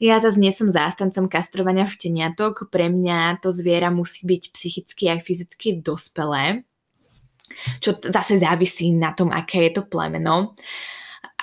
Ja 0.00 0.24
zase 0.24 0.40
nie 0.40 0.48
som 0.48 0.72
zástancom 0.72 1.28
kastrovania 1.28 1.84
šteniatok, 1.84 2.72
pre 2.72 2.88
mňa 2.88 3.44
to 3.44 3.52
zviera 3.52 3.92
musí 3.92 4.24
byť 4.24 4.42
psychicky 4.56 5.12
a 5.12 5.20
fyzicky 5.20 5.84
dospelé, 5.84 6.64
čo 7.84 7.92
zase 8.00 8.40
závisí 8.40 8.88
na 8.88 9.12
tom, 9.12 9.28
aké 9.28 9.68
je 9.68 9.72
to 9.76 9.82
plemeno 9.84 10.56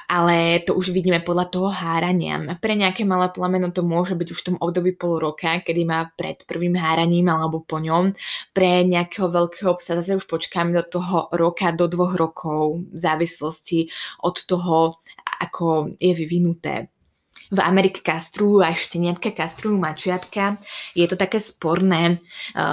ale 0.06 0.62
to 0.64 0.78
už 0.78 0.94
vidíme 0.94 1.22
podľa 1.22 1.46
toho 1.50 1.70
hárania. 1.70 2.40
Pre 2.58 2.74
nejaké 2.74 3.04
malé 3.04 3.30
plemeno 3.34 3.70
to 3.70 3.82
môže 3.82 4.14
byť 4.14 4.28
už 4.32 4.40
v 4.42 4.48
tom 4.54 4.58
období 4.62 4.96
pol 4.98 5.18
roka, 5.22 5.62
kedy 5.62 5.82
má 5.86 6.10
pred 6.14 6.42
prvým 6.46 6.78
háraním 6.78 7.30
alebo 7.30 7.62
po 7.62 7.82
ňom. 7.82 8.14
Pre 8.54 8.72
nejakého 8.86 9.30
veľkého 9.30 9.78
psa 9.78 10.00
zase 10.00 10.18
už 10.18 10.26
počkáme 10.30 10.74
do 10.74 10.84
toho 10.86 11.30
roka 11.34 11.74
do 11.74 11.90
dvoch 11.90 12.14
rokov 12.16 12.86
v 12.90 12.98
závislosti 12.98 13.90
od 14.22 14.36
toho, 14.46 14.98
ako 15.42 15.94
je 16.00 16.12
vyvinuté 16.16 16.95
v 17.52 17.60
Amerike 17.62 18.02
kastrujú 18.02 18.62
aj 18.66 18.90
šteniatka, 18.90 19.36
kastrujú 19.36 19.78
mačiatka. 19.78 20.58
Je 20.98 21.06
to 21.06 21.18
také 21.20 21.38
sporné. 21.42 22.22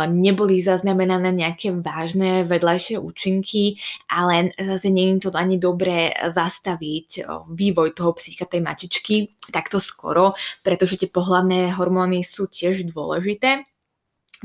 Neboli 0.08 0.62
zaznamenané 0.62 1.32
nejaké 1.32 1.72
vážne 1.72 2.44
vedľajšie 2.44 3.00
účinky, 3.00 3.80
ale 4.06 4.54
zase 4.56 4.92
nie 4.92 5.16
je 5.16 5.28
to 5.28 5.30
ani 5.34 5.56
dobré 5.58 6.12
zastaviť 6.14 7.26
vývoj 7.50 7.96
toho 7.96 8.14
psychika 8.16 8.46
tej 8.46 8.60
mačičky 8.62 9.14
takto 9.50 9.82
skoro, 9.82 10.38
pretože 10.62 11.02
tie 11.02 11.10
pohlavné 11.10 11.74
hormóny 11.74 12.22
sú 12.22 12.46
tiež 12.46 12.86
dôležité 12.88 13.66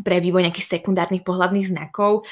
pre 0.01 0.21
vývoj 0.21 0.45
nejakých 0.45 0.79
sekundárnych 0.79 1.25
pohľadných 1.25 1.69
znakov. 1.73 2.25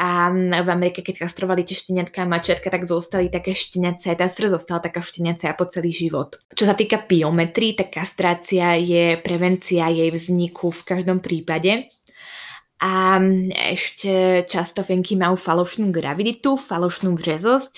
A 0.00 0.32
v 0.62 0.68
Amerike, 0.68 1.04
keď 1.04 1.28
kastrovali 1.28 1.64
tie 1.64 1.76
šteniatka 1.76 2.24
a 2.24 2.30
mačiatka, 2.30 2.68
tak 2.72 2.88
zostali 2.88 3.28
také 3.28 3.52
šteniace, 3.52 4.16
tá 4.16 4.26
srdc 4.28 4.56
zostala 4.56 4.80
taká 4.80 5.04
šteniacia 5.04 5.52
po 5.56 5.68
celý 5.68 5.92
život. 5.92 6.40
Čo 6.52 6.68
sa 6.68 6.74
týka 6.76 7.04
piometrii, 7.04 7.76
tak 7.76 7.92
kastrácia 7.96 8.76
je 8.76 9.20
prevencia 9.20 9.88
jej 9.92 10.08
vzniku 10.08 10.72
v 10.72 10.82
každom 10.86 11.20
prípade. 11.20 11.90
A 12.80 13.20
ešte 13.52 14.48
často 14.48 14.80
fenky 14.80 15.12
majú 15.12 15.36
falošnú 15.36 15.92
graviditu, 15.92 16.56
falošnú 16.56 17.12
březosť. 17.12 17.74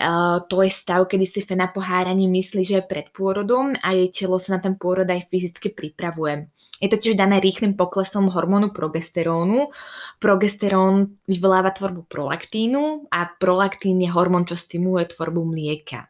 Uh, 0.00 0.42
to 0.50 0.66
je 0.66 0.70
stav, 0.74 1.06
kedy 1.06 1.22
si 1.22 1.46
fena 1.46 1.70
po 1.70 1.78
háraní 1.78 2.26
myslí, 2.26 2.66
že 2.66 2.82
je 2.82 2.90
pred 2.90 3.06
pôrodom 3.14 3.78
a 3.78 3.94
jej 3.94 4.10
telo 4.10 4.42
sa 4.42 4.58
na 4.58 4.60
ten 4.64 4.74
pôrod 4.74 5.06
aj 5.06 5.30
fyzicky 5.30 5.70
pripravuje. 5.70 6.50
Je 6.80 6.88
to 6.88 6.96
tiež 6.96 7.14
dané 7.20 7.44
rýchlým 7.44 7.76
poklesom 7.76 8.32
hormónu 8.32 8.72
progesterónu. 8.72 9.68
Progesterón 10.16 11.20
vyvoláva 11.28 11.76
tvorbu 11.76 12.08
prolaktínu 12.08 13.12
a 13.12 13.28
prolaktín 13.36 14.00
je 14.00 14.08
hormón, 14.08 14.48
čo 14.48 14.56
stimuluje 14.56 15.12
tvorbu 15.12 15.44
mlieka. 15.44 16.08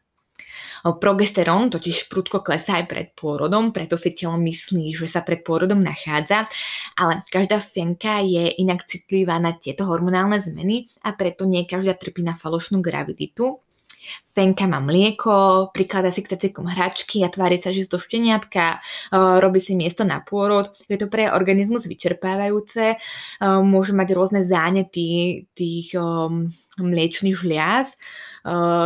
Progesterón 0.80 1.68
totiž 1.68 2.08
prudko 2.08 2.40
klesá 2.40 2.80
aj 2.80 2.86
pred 2.88 3.08
pôrodom, 3.12 3.68
preto 3.74 4.00
si 4.00 4.16
telo 4.16 4.40
myslí, 4.40 4.96
že 4.96 5.04
sa 5.04 5.20
pred 5.20 5.44
pôrodom 5.44 5.76
nachádza, 5.76 6.48
ale 6.96 7.20
každá 7.28 7.60
fenka 7.60 8.24
je 8.24 8.48
inak 8.56 8.88
citlivá 8.88 9.36
na 9.36 9.52
tieto 9.52 9.84
hormonálne 9.84 10.40
zmeny 10.40 10.88
a 11.04 11.12
preto 11.12 11.44
nie 11.44 11.68
každá 11.68 11.92
trpí 11.98 12.24
na 12.24 12.32
falošnú 12.32 12.80
graviditu. 12.80 13.60
Fenka 14.30 14.64
má 14.70 14.78
mlieko, 14.78 15.68
prikladá 15.74 16.14
si 16.14 16.22
k 16.22 16.32
cecikom 16.38 16.70
hračky 16.70 17.26
a 17.26 17.28
tvári 17.28 17.58
sa, 17.58 17.74
že 17.74 17.90
to 17.90 17.98
šteniatka, 17.98 18.78
robí 19.12 19.58
si 19.58 19.74
miesto 19.74 20.06
na 20.06 20.22
pôrod. 20.22 20.70
Je 20.86 20.96
to 20.96 21.10
pre 21.10 21.26
organizmus 21.28 21.90
vyčerpávajúce, 21.90 22.96
môže 23.42 23.90
mať 23.90 24.08
rôzne 24.14 24.40
zánety 24.46 25.44
tých 25.52 25.98
mliečných 26.78 27.34
žliaz. 27.34 27.98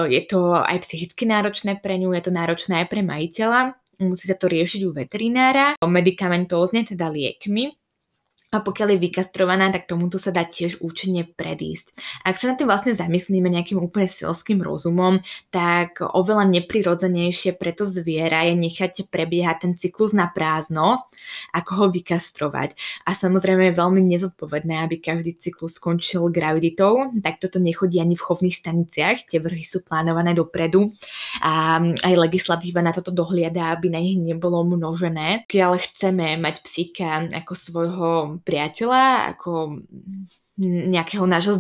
Je 0.08 0.22
to 0.24 0.58
aj 0.58 0.80
psychicky 0.82 1.28
náročné 1.28 1.78
pre 1.78 2.00
ňu, 2.00 2.16
je 2.16 2.22
to 2.24 2.32
náročné 2.32 2.82
aj 2.82 2.86
pre 2.88 3.04
majiteľa. 3.04 3.76
Musí 4.02 4.26
sa 4.26 4.34
to 4.34 4.50
riešiť 4.50 4.80
u 4.88 4.90
veterinára, 4.90 5.78
medicamentózne, 5.84 6.82
teda 6.82 7.12
liekmi 7.12 7.83
a 8.54 8.62
pokiaľ 8.62 8.94
je 8.94 9.04
vykastrovaná, 9.10 9.74
tak 9.74 9.90
tomuto 9.90 10.22
sa 10.22 10.30
dá 10.30 10.46
tiež 10.46 10.78
účinne 10.78 11.26
predísť. 11.26 11.98
Ak 12.22 12.38
sa 12.38 12.52
na 12.52 12.54
tým 12.54 12.70
vlastne 12.70 12.94
zamyslíme 12.94 13.50
nejakým 13.50 13.82
úplne 13.82 14.06
selským 14.06 14.62
rozumom, 14.62 15.18
tak 15.50 15.98
oveľa 15.98 16.46
neprirodzenejšie 16.46 17.58
pre 17.58 17.74
to 17.74 17.82
zviera 17.82 18.46
je 18.46 18.54
nechať 18.54 19.10
prebiehať 19.10 19.56
ten 19.66 19.72
cyklus 19.74 20.14
na 20.14 20.30
prázdno, 20.30 21.10
ako 21.50 21.70
ho 21.74 21.86
vykastrovať. 21.90 22.76
A 23.08 23.16
samozrejme 23.16 23.72
je 23.72 23.80
veľmi 23.80 24.02
nezodpovedné, 24.14 24.86
aby 24.86 25.02
každý 25.02 25.34
cyklus 25.34 25.80
skončil 25.80 26.30
graviditou, 26.30 27.10
tak 27.24 27.42
toto 27.42 27.58
nechodí 27.58 27.98
ani 27.98 28.14
v 28.14 28.22
chovných 28.22 28.54
staniciach, 28.54 29.26
tie 29.26 29.42
vrhy 29.42 29.64
sú 29.66 29.82
plánované 29.82 30.36
dopredu 30.36 30.92
a 31.42 31.80
aj 31.80 32.14
legislatíva 32.14 32.84
na 32.84 32.94
toto 32.94 33.10
dohliada, 33.10 33.74
aby 33.74 33.90
na 33.90 33.98
nich 33.98 34.20
nebolo 34.20 34.62
množené. 34.62 35.48
Keď 35.50 35.80
chceme 35.90 36.38
mať 36.38 36.62
psíka 36.62 37.24
ako 37.32 37.52
svojho 37.56 38.10
priateľa, 38.44 39.34
ako 39.36 39.80
nejakého 40.62 41.26
nášho 41.26 41.58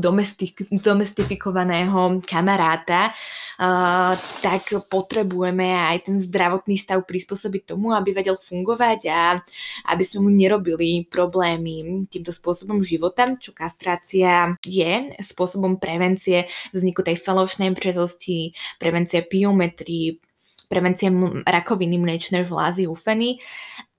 domestifikovaného 0.70 2.22
kamaráta, 2.22 3.10
uh, 3.10 4.14
tak 4.38 4.70
potrebujeme 4.86 5.66
aj 5.66 6.06
ten 6.06 6.22
zdravotný 6.22 6.78
stav 6.78 7.02
prispôsobiť 7.02 7.74
tomu, 7.74 7.90
aby 7.90 8.14
vedel 8.14 8.38
fungovať 8.38 9.00
a 9.10 9.42
aby 9.90 10.04
sme 10.06 10.30
mu 10.30 10.30
nerobili 10.30 11.10
problémy 11.10 12.06
týmto 12.06 12.30
spôsobom 12.30 12.86
života, 12.86 13.26
čo 13.34 13.50
kastrácia 13.50 14.54
je 14.62 15.10
spôsobom 15.18 15.82
prevencie 15.82 16.46
vzniku 16.70 17.02
tej 17.02 17.18
falošnej 17.18 17.74
březosti, 17.74 18.54
prevencie 18.78 19.26
piometrii, 19.26 20.22
prevencie 20.70 21.10
rakoviny 21.42 21.98
mliečnej 21.98 22.46
žlázy 22.46 22.86
u 22.86 22.94
feny 22.94 23.42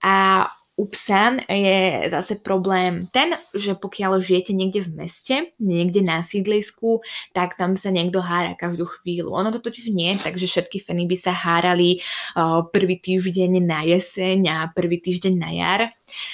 a 0.08 0.48
u 0.76 0.92
psa 0.92 1.40
je 1.48 2.12
zase 2.12 2.44
problém 2.44 3.08
ten, 3.16 3.32
že 3.56 3.80
pokiaľ 3.80 4.20
žijete 4.20 4.52
niekde 4.52 4.84
v 4.84 4.92
meste, 4.92 5.36
niekde 5.56 6.04
na 6.04 6.20
sídlisku, 6.20 7.00
tak 7.32 7.56
tam 7.56 7.80
sa 7.80 7.96
niekto 7.96 8.20
hára 8.20 8.60
každú 8.60 8.84
chvíľu. 8.84 9.32
Ono 9.32 9.56
to 9.56 9.64
totiž 9.64 9.96
nie, 9.96 10.20
takže 10.20 10.52
všetky 10.52 10.84
feny 10.84 11.08
by 11.08 11.16
sa 11.16 11.32
hárali 11.32 12.04
uh, 12.36 12.68
prvý 12.68 13.00
týždeň 13.00 13.64
na 13.64 13.88
jeseň 13.88 14.40
a 14.52 14.58
prvý 14.76 15.00
týždeň 15.00 15.34
na 15.40 15.50
jar. 15.56 15.82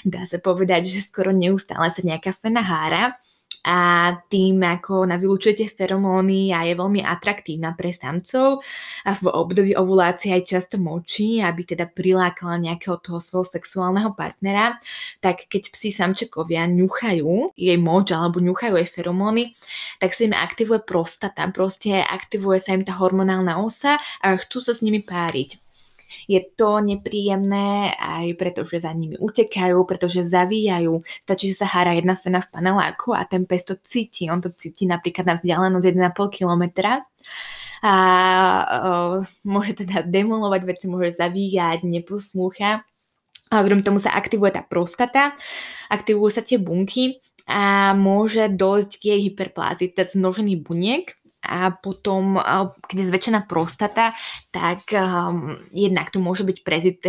Dá 0.01 0.25
sa 0.25 0.41
povedať, 0.41 0.89
že 0.89 1.05
skoro 1.05 1.29
neustále 1.29 1.93
sa 1.93 2.01
nejaká 2.01 2.33
fena 2.33 2.65
hára 2.65 3.21
a 3.61 4.11
tým 4.25 4.57
ako 4.65 5.05
ona 5.05 5.21
vylúčujete 5.21 5.69
feromóny 5.77 6.49
a 6.49 6.65
je 6.65 6.73
veľmi 6.73 7.05
atraktívna 7.05 7.77
pre 7.77 7.93
samcov 7.93 8.65
a 9.05 9.11
v 9.13 9.25
období 9.29 9.77
ovulácie 9.77 10.33
aj 10.33 10.49
často 10.49 10.81
močí, 10.81 11.37
aby 11.41 11.61
teda 11.61 11.85
prilákala 11.85 12.57
nejakého 12.57 12.97
toho 13.05 13.21
svojho 13.21 13.45
sexuálneho 13.45 14.17
partnera, 14.17 14.81
tak 15.21 15.45
keď 15.45 15.69
psi 15.69 15.93
samčekovia 15.93 16.65
ňuchajú 16.65 17.53
jej 17.53 17.77
moč 17.77 18.09
alebo 18.09 18.41
ňuchajú 18.41 18.73
jej 18.81 18.89
feromóny, 18.89 19.53
tak 20.01 20.17
sa 20.17 20.25
im 20.25 20.33
aktivuje 20.33 20.81
prostata, 20.81 21.45
proste 21.53 22.01
aktivuje 22.01 22.57
sa 22.57 22.73
im 22.73 22.81
tá 22.81 22.97
hormonálna 22.97 23.61
osa 23.61 24.01
a 24.25 24.33
chcú 24.41 24.65
sa 24.65 24.73
s 24.73 24.81
nimi 24.81 25.05
páriť. 25.05 25.70
Je 26.27 26.39
to 26.55 26.79
nepríjemné 26.81 27.95
aj 27.95 28.35
preto, 28.35 28.61
že 28.67 28.83
za 28.83 28.91
nimi 28.91 29.17
utekajú, 29.17 29.83
pretože 29.85 30.27
zavíjajú. 30.27 31.03
Stačí, 31.27 31.51
že 31.51 31.65
sa 31.65 31.67
hára 31.69 31.97
jedna 31.97 32.19
fena 32.19 32.39
v 32.43 32.51
paneláku 32.51 33.15
a 33.15 33.25
ten 33.27 33.47
pes 33.47 33.67
to 33.67 33.79
cíti. 33.81 34.27
On 34.27 34.39
to 34.39 34.51
cíti 34.53 34.87
napríklad 34.87 35.27
na 35.27 35.35
vzdialenosť 35.39 35.85
1,5 35.87 36.37
kilometra 36.37 37.05
a 37.81 37.95
uh, 38.61 39.15
môže 39.41 39.81
teda 39.81 40.05
demolovať 40.05 40.61
veci, 40.69 40.85
môže 40.85 41.17
zavíjať, 41.17 41.81
neposlúcha. 41.81 42.85
A 43.51 43.53
okrem 43.59 43.83
tomu 43.83 43.99
sa 43.99 44.15
aktivuje 44.15 44.55
tá 44.55 44.63
prostata, 44.63 45.35
aktivujú 45.91 46.29
sa 46.31 46.45
tie 46.45 46.55
bunky 46.55 47.19
a 47.49 47.91
môže 47.97 48.47
dojsť 48.47 48.91
k 48.95 49.03
jej 49.11 49.19
hyperplázii, 49.27 49.91
teda 49.91 50.07
zmnožený 50.07 50.63
buniek, 50.63 51.11
a 51.41 51.73
potom, 51.73 52.37
keď 52.85 52.95
je 52.95 53.09
zväčšená 53.09 53.49
prostata, 53.49 54.13
tak 54.53 54.85
um, 54.93 55.57
jednak 55.73 56.13
tu 56.13 56.21
môže 56.21 56.45
byť 56.45 56.61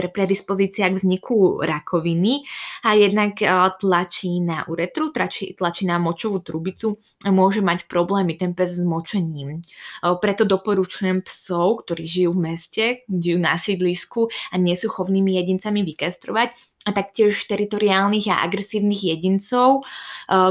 predispozícia 0.08 0.88
k 0.88 0.96
vzniku 0.96 1.60
rakoviny 1.60 2.48
a 2.80 2.96
jednak 2.96 3.36
uh, 3.44 3.76
tlačí 3.76 4.40
na 4.40 4.64
uretru, 4.64 5.12
tlačí, 5.12 5.52
tlačí 5.52 5.84
na 5.84 6.00
močovú 6.00 6.40
trubicu 6.40 6.96
a 7.22 7.28
môže 7.28 7.60
mať 7.60 7.84
problémy 7.92 8.40
ten 8.40 8.56
pes 8.56 8.72
s 8.72 8.82
močením. 8.82 9.60
Uh, 10.00 10.16
preto 10.16 10.48
doporučujem 10.48 11.20
psov, 11.28 11.84
ktorí 11.84 12.08
žijú 12.08 12.32
v 12.32 12.42
meste, 12.48 12.84
žijú 13.12 13.36
na 13.36 13.60
sídlisku 13.60 14.32
a 14.48 14.56
nie 14.56 14.72
sú 14.72 14.88
chovnými 14.88 15.36
jedincami 15.44 15.84
vykastrovať, 15.84 16.56
a 16.82 16.90
taktiež 16.90 17.46
teritoriálnych 17.46 18.26
a 18.26 18.42
agresívnych 18.42 19.14
jedincov, 19.14 19.86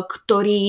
ktorí 0.07 0.63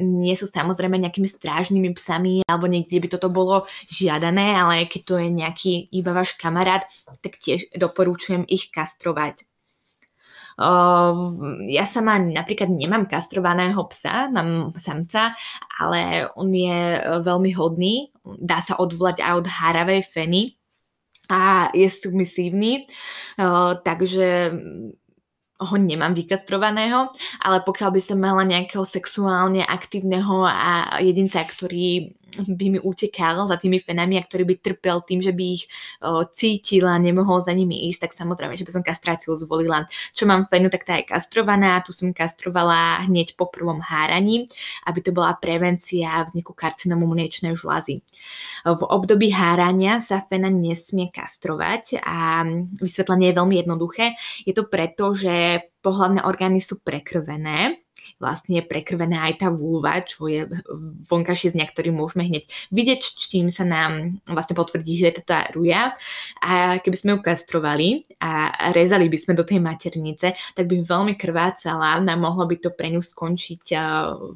nie 0.00 0.32
sú 0.32 0.48
samozrejme 0.48 0.96
nejakými 0.96 1.28
strážnymi 1.28 1.92
psami 1.92 2.34
alebo 2.48 2.64
niekde 2.64 2.96
by 2.96 3.08
toto 3.12 3.28
bolo 3.28 3.68
žiadané, 3.92 4.56
ale 4.56 4.88
keď 4.88 5.02
to 5.04 5.14
je 5.20 5.28
nejaký 5.28 5.72
iba 5.92 6.16
váš 6.16 6.32
kamarát, 6.40 6.88
tak 7.20 7.36
tiež 7.36 7.68
doporučujem 7.76 8.48
ich 8.48 8.72
kastrovať. 8.72 9.44
Ja 11.68 11.84
sama 11.88 12.20
napríklad 12.20 12.68
nemám 12.68 13.08
kastrovaného 13.08 13.88
psa, 13.88 14.28
mám 14.28 14.76
samca, 14.76 15.32
ale 15.80 16.28
on 16.36 16.52
je 16.52 17.00
e, 17.00 17.00
veľmi 17.24 17.56
hodný, 17.56 18.12
dá 18.20 18.60
sa 18.60 18.76
odvolať 18.76 19.24
aj 19.24 19.32
od 19.32 19.46
haravej 19.48 20.02
feny 20.12 20.42
a 21.32 21.72
je 21.72 21.88
submisívny, 21.88 22.84
takže 23.80 24.52
ho 25.64 25.76
nemám 25.78 26.14
vykastrovaného, 26.14 27.10
ale 27.42 27.58
pokiaľ 27.62 27.90
by 27.94 28.00
som 28.02 28.18
mala 28.18 28.42
nejakého 28.46 28.82
sexuálne 28.86 29.62
aktívneho 29.62 30.46
a 30.46 30.98
jedinca, 31.02 31.42
ktorý 31.42 32.14
by 32.40 32.66
mi 32.72 32.78
utekal 32.80 33.44
za 33.44 33.60
tými 33.60 33.76
fenami 33.82 34.16
a 34.16 34.24
ktorý 34.24 34.48
by 34.48 34.54
trpel 34.60 35.04
tým, 35.04 35.20
že 35.20 35.32
by 35.36 35.44
ich 35.44 35.68
o, 36.00 36.24
cítil 36.28 36.88
a 36.88 36.96
nemohol 36.96 37.44
za 37.44 37.52
nimi 37.52 37.88
ísť, 37.92 38.08
tak 38.08 38.12
samozrejme, 38.16 38.56
že 38.56 38.64
by 38.64 38.72
som 38.72 38.82
kastráciu 38.86 39.36
zvolila. 39.36 39.84
Čo 40.16 40.24
mám 40.24 40.48
fenu, 40.48 40.72
tak 40.72 40.88
tá 40.88 40.96
je 40.96 41.08
kastrovaná, 41.08 41.84
tu 41.84 41.92
som 41.92 42.14
kastrovala 42.16 43.04
hneď 43.04 43.36
po 43.36 43.52
prvom 43.52 43.84
háraní, 43.84 44.48
aby 44.88 44.98
to 45.04 45.10
bola 45.12 45.36
prevencia 45.36 46.24
vzniku 46.24 46.56
karcinomu 46.56 47.04
mliečnej 47.10 47.52
žlazy. 47.52 48.00
V 48.62 48.82
období 48.86 49.34
hárania 49.34 49.98
sa 49.98 50.22
fena 50.22 50.48
nesmie 50.48 51.10
kastrovať 51.10 52.00
a 52.00 52.46
vysvetlenie 52.78 53.34
je 53.34 53.38
veľmi 53.38 53.54
jednoduché. 53.58 54.14
Je 54.46 54.54
to 54.54 54.70
preto, 54.70 55.12
že 55.18 55.66
pohlavné 55.82 56.22
orgány 56.22 56.62
sú 56.62 56.78
prekrvené 56.80 57.81
vlastne 58.18 58.62
prekrvená 58.64 59.30
aj 59.30 59.44
tá 59.44 59.48
vulva, 59.52 60.02
čo 60.02 60.26
je 60.26 60.48
vonkajší 61.06 61.54
znak, 61.54 61.76
ktorý 61.76 61.94
môžeme 61.94 62.26
hneď 62.26 62.48
vidieť, 62.74 63.02
čím 63.18 63.50
sa 63.52 63.62
nám 63.62 64.18
vlastne 64.26 64.58
potvrdí, 64.58 64.98
že 64.98 65.06
je 65.10 65.14
to 65.20 65.24
tá 65.28 65.46
ruja. 65.54 65.94
A 66.40 66.80
keby 66.80 66.96
sme 66.96 67.10
ju 67.14 67.18
kastrovali 67.20 67.88
a 68.18 68.50
rezali 68.74 69.06
by 69.06 69.18
sme 69.20 69.38
do 69.38 69.46
tej 69.46 69.60
maternice, 69.62 70.34
tak 70.56 70.64
by 70.66 70.82
veľmi 70.82 71.14
krvácala 71.20 72.00
a 72.00 72.16
mohlo 72.16 72.48
by 72.48 72.56
to 72.58 72.72
pre 72.72 72.88
ňu 72.88 73.04
skončiť 73.04 73.76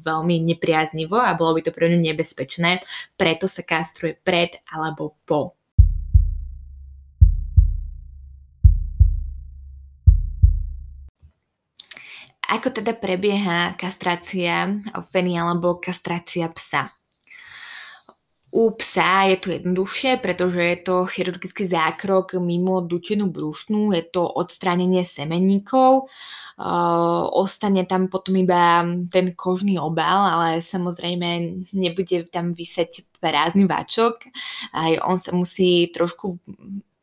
veľmi 0.05 0.35
nepriaznivo 0.45 1.17
a 1.17 1.33
bolo 1.33 1.57
by 1.57 1.65
to 1.65 1.73
pre 1.73 1.89
ňu 1.89 1.99
nebezpečné. 1.99 2.85
Preto 3.17 3.49
sa 3.49 3.65
kastruje 3.65 4.15
pred 4.21 4.61
alebo 4.69 5.17
po 5.25 5.56
Ako 12.47 12.71
teda 12.71 12.95
prebieha 12.95 13.75
kastrácia 13.75 14.71
feny 15.11 15.35
alebo 15.35 15.83
kastrácia 15.83 16.47
psa? 16.55 16.97
U 18.47 18.71
psa 18.71 19.27
je 19.27 19.37
to 19.37 19.47
jednoduchšie, 19.51 20.23
pretože 20.23 20.57
je 20.63 20.77
to 20.79 21.03
chirurgický 21.03 21.67
zákrok 21.67 22.39
mimo 22.39 22.79
dučinu 22.79 23.27
brúšnú, 23.27 23.91
je 23.91 24.07
to 24.07 24.23
odstránenie 24.23 25.03
semenníkov, 25.03 26.07
uh, 26.07 27.23
ostane 27.27 27.83
tam 27.83 28.07
potom 28.07 28.39
iba 28.39 28.87
ten 29.11 29.35
kožný 29.35 29.75
obal, 29.75 30.23
ale 30.25 30.63
samozrejme 30.63 31.27
nebude 31.75 32.31
tam 32.31 32.55
vyseť 32.55 33.19
prázdny 33.19 33.67
váčok, 33.67 34.31
aj 34.71 34.91
on 35.03 35.19
sa 35.19 35.35
musí 35.35 35.91
trošku 35.91 36.39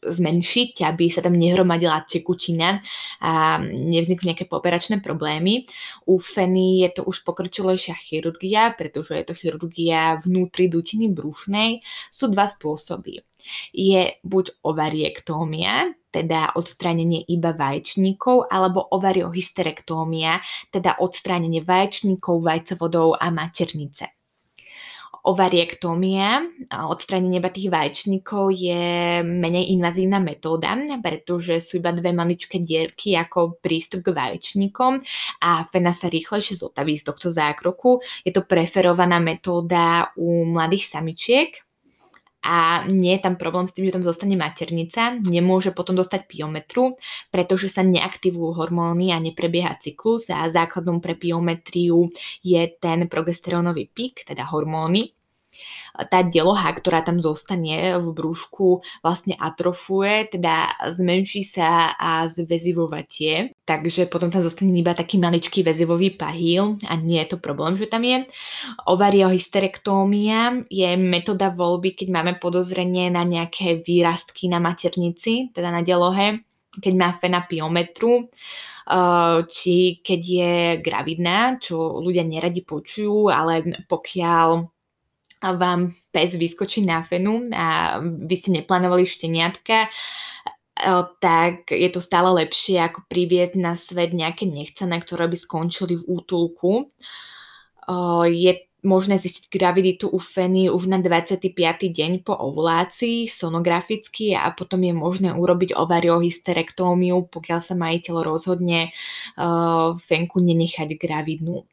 zmenšiť, 0.05 0.85
aby 0.85 1.09
sa 1.09 1.25
tam 1.25 1.35
nehromadila 1.35 2.05
tekučina 2.05 2.81
a 3.25 3.59
nevznikli 3.65 4.33
nejaké 4.33 4.47
poperačné 4.47 5.01
problémy. 5.01 5.65
U 6.09 6.21
feny 6.21 6.85
je 6.87 6.89
to 6.97 7.03
už 7.09 7.25
pokročilejšia 7.25 7.97
chirurgia, 7.97 8.77
pretože 8.77 9.17
je 9.17 9.25
to 9.25 9.35
chirurgia 9.35 10.21
vnútri 10.23 10.71
dutiny 10.71 11.11
brušnej. 11.11 11.83
Sú 12.13 12.31
dva 12.31 12.47
spôsoby. 12.47 13.25
Je 13.77 14.17
buď 14.25 14.65
ovariektómia, 14.65 15.93
teda 16.09 16.57
odstránenie 16.57 17.29
iba 17.29 17.53
vaječníkov, 17.53 18.49
alebo 18.49 18.89
ovariohysterektómia, 18.89 20.41
teda 20.73 20.97
odstránenie 21.03 21.61
vaječníkov, 21.61 22.41
vajcovodov 22.41 23.21
a 23.21 23.29
maternice 23.29 24.14
ovariektómia, 25.25 26.45
odstránenie 26.69 27.41
iba 27.41 27.49
tých 27.49 27.73
vaječníkov 27.73 28.53
je 28.53 29.25
menej 29.25 29.73
invazívna 29.73 30.21
metóda, 30.21 30.77
pretože 31.01 31.65
sú 31.65 31.81
iba 31.81 31.97
dve 31.97 32.13
maličké 32.13 32.61
dierky 32.61 33.17
ako 33.17 33.57
prístup 33.57 34.05
k 34.05 34.13
vaječníkom 34.13 35.01
a 35.41 35.65
fena 35.73 35.97
sa 35.97 36.13
rýchlejšie 36.13 36.61
zotaví 36.61 37.01
z 37.01 37.09
tohto 37.09 37.33
zákroku. 37.33 38.05
Je 38.21 38.37
to 38.37 38.45
preferovaná 38.45 39.17
metóda 39.17 40.13
u 40.21 40.45
mladých 40.45 40.93
samičiek, 40.93 41.64
a 42.45 42.85
nie 42.85 43.17
je 43.17 43.25
tam 43.25 43.41
problém 43.41 43.65
s 43.65 43.73
tým, 43.73 43.89
že 43.89 43.97
tam 43.97 44.05
zostane 44.05 44.37
maternica, 44.37 45.17
nemôže 45.17 45.73
potom 45.73 45.97
dostať 45.97 46.29
piometru, 46.29 47.01
pretože 47.33 47.73
sa 47.73 47.81
neaktivujú 47.81 48.53
hormóny 48.53 49.17
a 49.17 49.19
neprebieha 49.19 49.81
cyklus 49.81 50.29
a 50.29 50.45
základom 50.53 51.01
pre 51.01 51.17
piometriu 51.17 52.13
je 52.45 52.63
ten 52.77 53.09
progesterónový 53.09 53.89
pík, 53.89 54.29
teda 54.29 54.45
hormóny 54.45 55.17
tá 55.95 56.27
deloha, 56.27 56.75
ktorá 56.75 57.07
tam 57.07 57.23
zostane 57.23 57.95
v 58.03 58.11
brúšku, 58.11 58.83
vlastne 59.01 59.39
atrofuje, 59.39 60.35
teda 60.35 60.75
zmenší 60.91 61.47
sa 61.47 61.95
a 61.95 62.27
zväzivovatie. 62.27 63.55
Takže 63.63 64.11
potom 64.11 64.29
tam 64.29 64.43
zostane 64.43 64.75
iba 64.75 64.91
taký 64.93 65.23
maličký 65.23 65.63
väzivový 65.63 66.19
pahýl 66.19 66.83
a 66.91 66.99
nie 66.99 67.23
je 67.23 67.35
to 67.35 67.39
problém, 67.39 67.79
že 67.79 67.87
tam 67.87 68.03
je. 68.03 68.27
Ovariohysterektómia 68.91 70.67
je 70.67 70.99
metóda 70.99 71.55
voľby, 71.55 71.95
keď 71.95 72.09
máme 72.11 72.33
podozrenie 72.43 73.09
na 73.15 73.23
nejaké 73.23 73.81
výrastky 73.87 74.51
na 74.51 74.59
maternici, 74.59 75.55
teda 75.55 75.71
na 75.71 75.87
delohe, 75.87 76.43
keď 76.75 76.93
má 76.99 77.15
fenapiometru 77.15 78.27
či 79.49 80.05
keď 80.05 80.21
je 80.21 80.53
gravidná, 80.85 81.57
čo 81.57 82.05
ľudia 82.05 82.21
neradi 82.21 82.61
počujú, 82.61 83.33
ale 83.33 83.81
pokiaľ 83.89 84.74
vám 85.53 85.93
pes 86.09 86.33
vyskočí 86.33 86.81
na 86.81 87.05
fenu 87.05 87.45
a 87.53 88.01
vy 88.01 88.35
ste 88.39 88.57
neplánovali 88.57 89.05
šteniatka, 89.05 89.85
e, 89.85 89.91
tak 91.21 91.69
je 91.69 91.89
to 91.93 92.01
stále 92.01 92.33
lepšie 92.33 92.81
ako 92.81 93.05
priviesť 93.13 93.61
na 93.61 93.77
svet 93.77 94.17
nejaké 94.17 94.49
nechcené, 94.49 94.97
ktoré 95.05 95.29
by 95.29 95.37
skončili 95.37 96.01
v 96.01 96.09
útulku. 96.09 96.73
E, 96.81 96.85
je 98.33 98.53
možné 98.85 99.17
zistiť 99.17 99.49
graviditu 99.49 100.07
u 100.13 100.21
feny 100.21 100.69
už 100.69 100.93
na 100.93 101.01
25. 101.01 101.57
deň 101.89 102.21
po 102.23 102.37
ovulácii 102.37 103.27
sonograficky 103.27 104.37
a 104.37 104.53
potom 104.53 104.85
je 104.85 104.93
možné 104.93 105.33
urobiť 105.33 105.73
ovariohysterektómiu, 105.75 107.33
pokiaľ 107.33 107.61
sa 107.65 107.75
majiteľ 107.75 108.15
rozhodne 108.23 108.93
uh, 108.93 109.97
fenku 109.97 110.39
nenechať 110.45 111.01
gravidnú. 111.01 111.65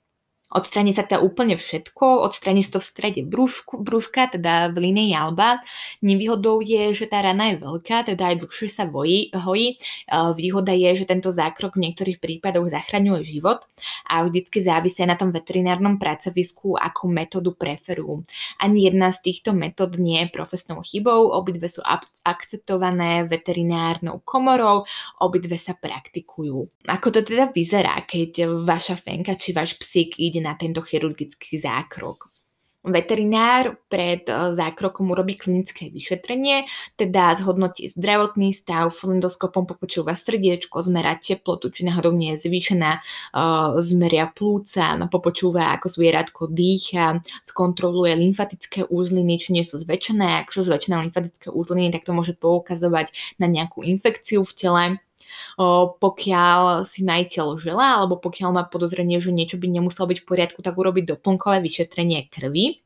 Odstraní 0.52 0.92
sa 0.92 1.08
teda 1.08 1.24
úplne 1.24 1.56
všetko, 1.56 2.28
odstraní 2.28 2.60
sa 2.60 2.76
to 2.76 2.84
v 2.84 2.90
strede 2.92 3.22
brúšku, 3.24 3.80
brúška, 3.80 4.36
teda 4.36 4.76
v 4.76 4.92
linii 4.92 5.16
alba. 5.16 5.64
Nevýhodou 6.04 6.60
je, 6.60 6.92
že 6.92 7.08
tá 7.08 7.24
rana 7.24 7.56
je 7.56 7.64
veľká, 7.64 8.12
teda 8.12 8.36
aj 8.36 8.44
dlhšie 8.44 8.68
sa 8.68 8.84
vojí, 8.84 9.32
hojí. 9.32 9.80
Výhoda 10.12 10.76
je, 10.76 11.00
že 11.00 11.06
tento 11.08 11.32
zákrok 11.32 11.80
v 11.80 11.88
niektorých 11.88 12.20
prípadoch 12.20 12.68
zachraňuje 12.68 13.24
život 13.24 13.64
a 14.12 14.28
vždycky 14.28 14.60
závisí 14.60 15.00
na 15.08 15.16
tom 15.16 15.32
veterinárnom 15.32 15.96
pracovisku, 15.96 16.76
akú 16.76 17.08
metódu 17.08 17.56
preferujú. 17.56 18.28
Ani 18.60 18.92
jedna 18.92 19.16
z 19.16 19.32
týchto 19.32 19.56
metód 19.56 19.96
nie 19.96 20.20
je 20.28 20.36
profesnou 20.36 20.84
chybou, 20.84 21.32
obidve 21.32 21.72
sú 21.72 21.80
akceptované 22.28 23.24
veterinárnou 23.32 24.20
komorou, 24.28 24.84
obidve 25.24 25.56
sa 25.56 25.80
praktikujú. 25.80 26.68
Ako 26.92 27.08
to 27.16 27.24
teda 27.24 27.56
vyzerá, 27.56 27.96
keď 28.04 28.52
vaša 28.68 29.00
fenka 29.00 29.40
či 29.40 29.56
váš 29.56 29.80
psík 29.80 30.20
ide 30.20 30.41
na 30.42 30.58
tento 30.58 30.82
chirurgický 30.82 31.62
zákrok. 31.62 32.32
Veterinár 32.82 33.78
pred 33.94 34.26
e, 34.26 34.58
zákrokom 34.58 35.14
urobí 35.14 35.38
klinické 35.38 35.94
vyšetrenie, 35.94 36.66
teda 36.98 37.38
zhodnotí 37.38 37.86
zdravotný 37.94 38.50
stav, 38.58 38.90
flendoskopom 38.98 39.70
popočúva 39.70 40.18
srdiečko, 40.18 40.82
zmerá 40.82 41.14
teplotu, 41.22 41.70
či 41.70 41.86
náhodou 41.86 42.10
nie 42.10 42.34
je 42.34 42.50
zvýšená, 42.50 42.92
e, 42.98 43.02
zmeria 43.86 44.34
plúca, 44.34 44.98
popočúva, 45.14 45.78
ako 45.78 45.94
zvieratko 45.94 46.50
dýcha, 46.50 47.22
skontroluje 47.46 48.18
lymfatické 48.18 48.90
úzliny, 48.90 49.38
či 49.38 49.54
nie 49.54 49.62
sú 49.62 49.78
zväčšené. 49.78 50.42
Ak 50.42 50.50
sú 50.50 50.66
zväčšené 50.66 51.06
lymfatické 51.06 51.54
úzliny, 51.54 51.94
tak 51.94 52.10
to 52.10 52.18
môže 52.18 52.34
poukazovať 52.34 53.14
na 53.38 53.46
nejakú 53.46 53.86
infekciu 53.86 54.42
v 54.42 54.54
tele 54.58 54.84
pokiaľ 56.02 56.88
si 56.88 57.04
majiteľ 57.04 57.60
želá 57.62 58.02
alebo 58.02 58.18
pokiaľ 58.22 58.50
má 58.56 58.64
podozrenie, 58.66 59.22
že 59.22 59.36
niečo 59.36 59.60
by 59.60 59.68
nemuselo 59.70 60.12
byť 60.12 60.20
v 60.22 60.28
poriadku, 60.28 60.60
tak 60.62 60.78
urobiť 60.78 61.18
doplnkové 61.18 61.62
vyšetrenie 61.64 62.28
krvi. 62.32 62.82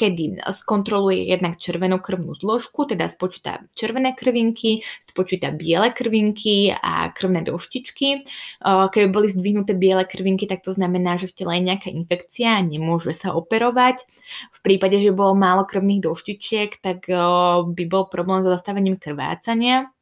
kedy 0.00 0.40
skontroluje 0.48 1.28
jednak 1.28 1.60
červenú 1.60 2.00
krvnú 2.00 2.32
zložku, 2.32 2.88
teda 2.88 3.12
spočíta 3.12 3.60
červené 3.76 4.16
krvinky, 4.16 4.80
spočíta 5.04 5.52
biele 5.52 5.92
krvinky 5.92 6.72
a 6.72 7.12
krvné 7.12 7.44
doštičky. 7.44 8.24
Keby 8.64 9.06
boli 9.12 9.28
zdvihnuté 9.28 9.76
biele 9.76 10.08
krvinky, 10.08 10.48
tak 10.48 10.64
to 10.64 10.72
znamená, 10.72 11.20
že 11.20 11.28
v 11.28 11.36
tele 11.36 11.52
je 11.60 11.68
nejaká 11.68 11.88
infekcia 11.92 12.56
a 12.56 12.64
nemôže 12.64 13.12
sa 13.12 13.36
operovať. 13.36 14.08
V 14.56 14.58
prípade, 14.64 14.96
že 14.96 15.12
bolo 15.12 15.36
málo 15.36 15.68
krvných 15.68 16.08
doštičiek, 16.08 16.80
tak 16.80 17.04
by 17.68 17.84
bol 17.84 18.08
problém 18.08 18.40
so 18.40 18.48
zastavením 18.48 18.96
krvácania 18.96 19.92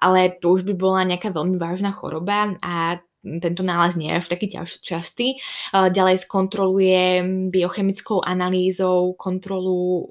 ale 0.00 0.40
to 0.40 0.56
už 0.56 0.64
by 0.66 0.74
bola 0.74 1.04
nejaká 1.04 1.30
veľmi 1.30 1.60
vážna 1.60 1.92
choroba 1.92 2.56
a 2.64 2.98
tento 3.20 3.60
nález 3.60 4.00
nie 4.00 4.08
je 4.08 4.16
až 4.16 4.32
taký 4.32 4.48
častý. 4.80 5.36
Ďalej 5.76 6.24
skontroluje 6.24 7.20
biochemickou 7.52 8.24
analýzou 8.24 9.12
kontrolu 9.20 10.08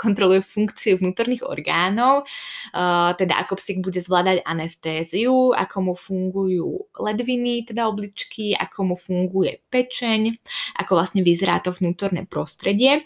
kontroluje 0.00 0.40
funkciu 0.40 0.96
vnútorných 0.96 1.44
orgánov, 1.44 2.24
teda 3.20 3.34
ako 3.44 3.60
psík 3.60 3.84
bude 3.84 4.00
zvládať 4.00 4.40
anestéziu, 4.40 5.52
ako 5.52 5.76
mu 5.84 5.92
fungujú 5.92 6.88
ledviny, 6.96 7.68
teda 7.68 7.84
obličky, 7.84 8.56
ako 8.56 8.94
mu 8.94 8.96
funguje 8.96 9.60
pečeň, 9.68 10.40
ako 10.80 10.96
vlastne 10.96 11.20
vyzerá 11.20 11.60
to 11.60 11.76
vnútorné 11.76 12.24
prostredie 12.24 13.04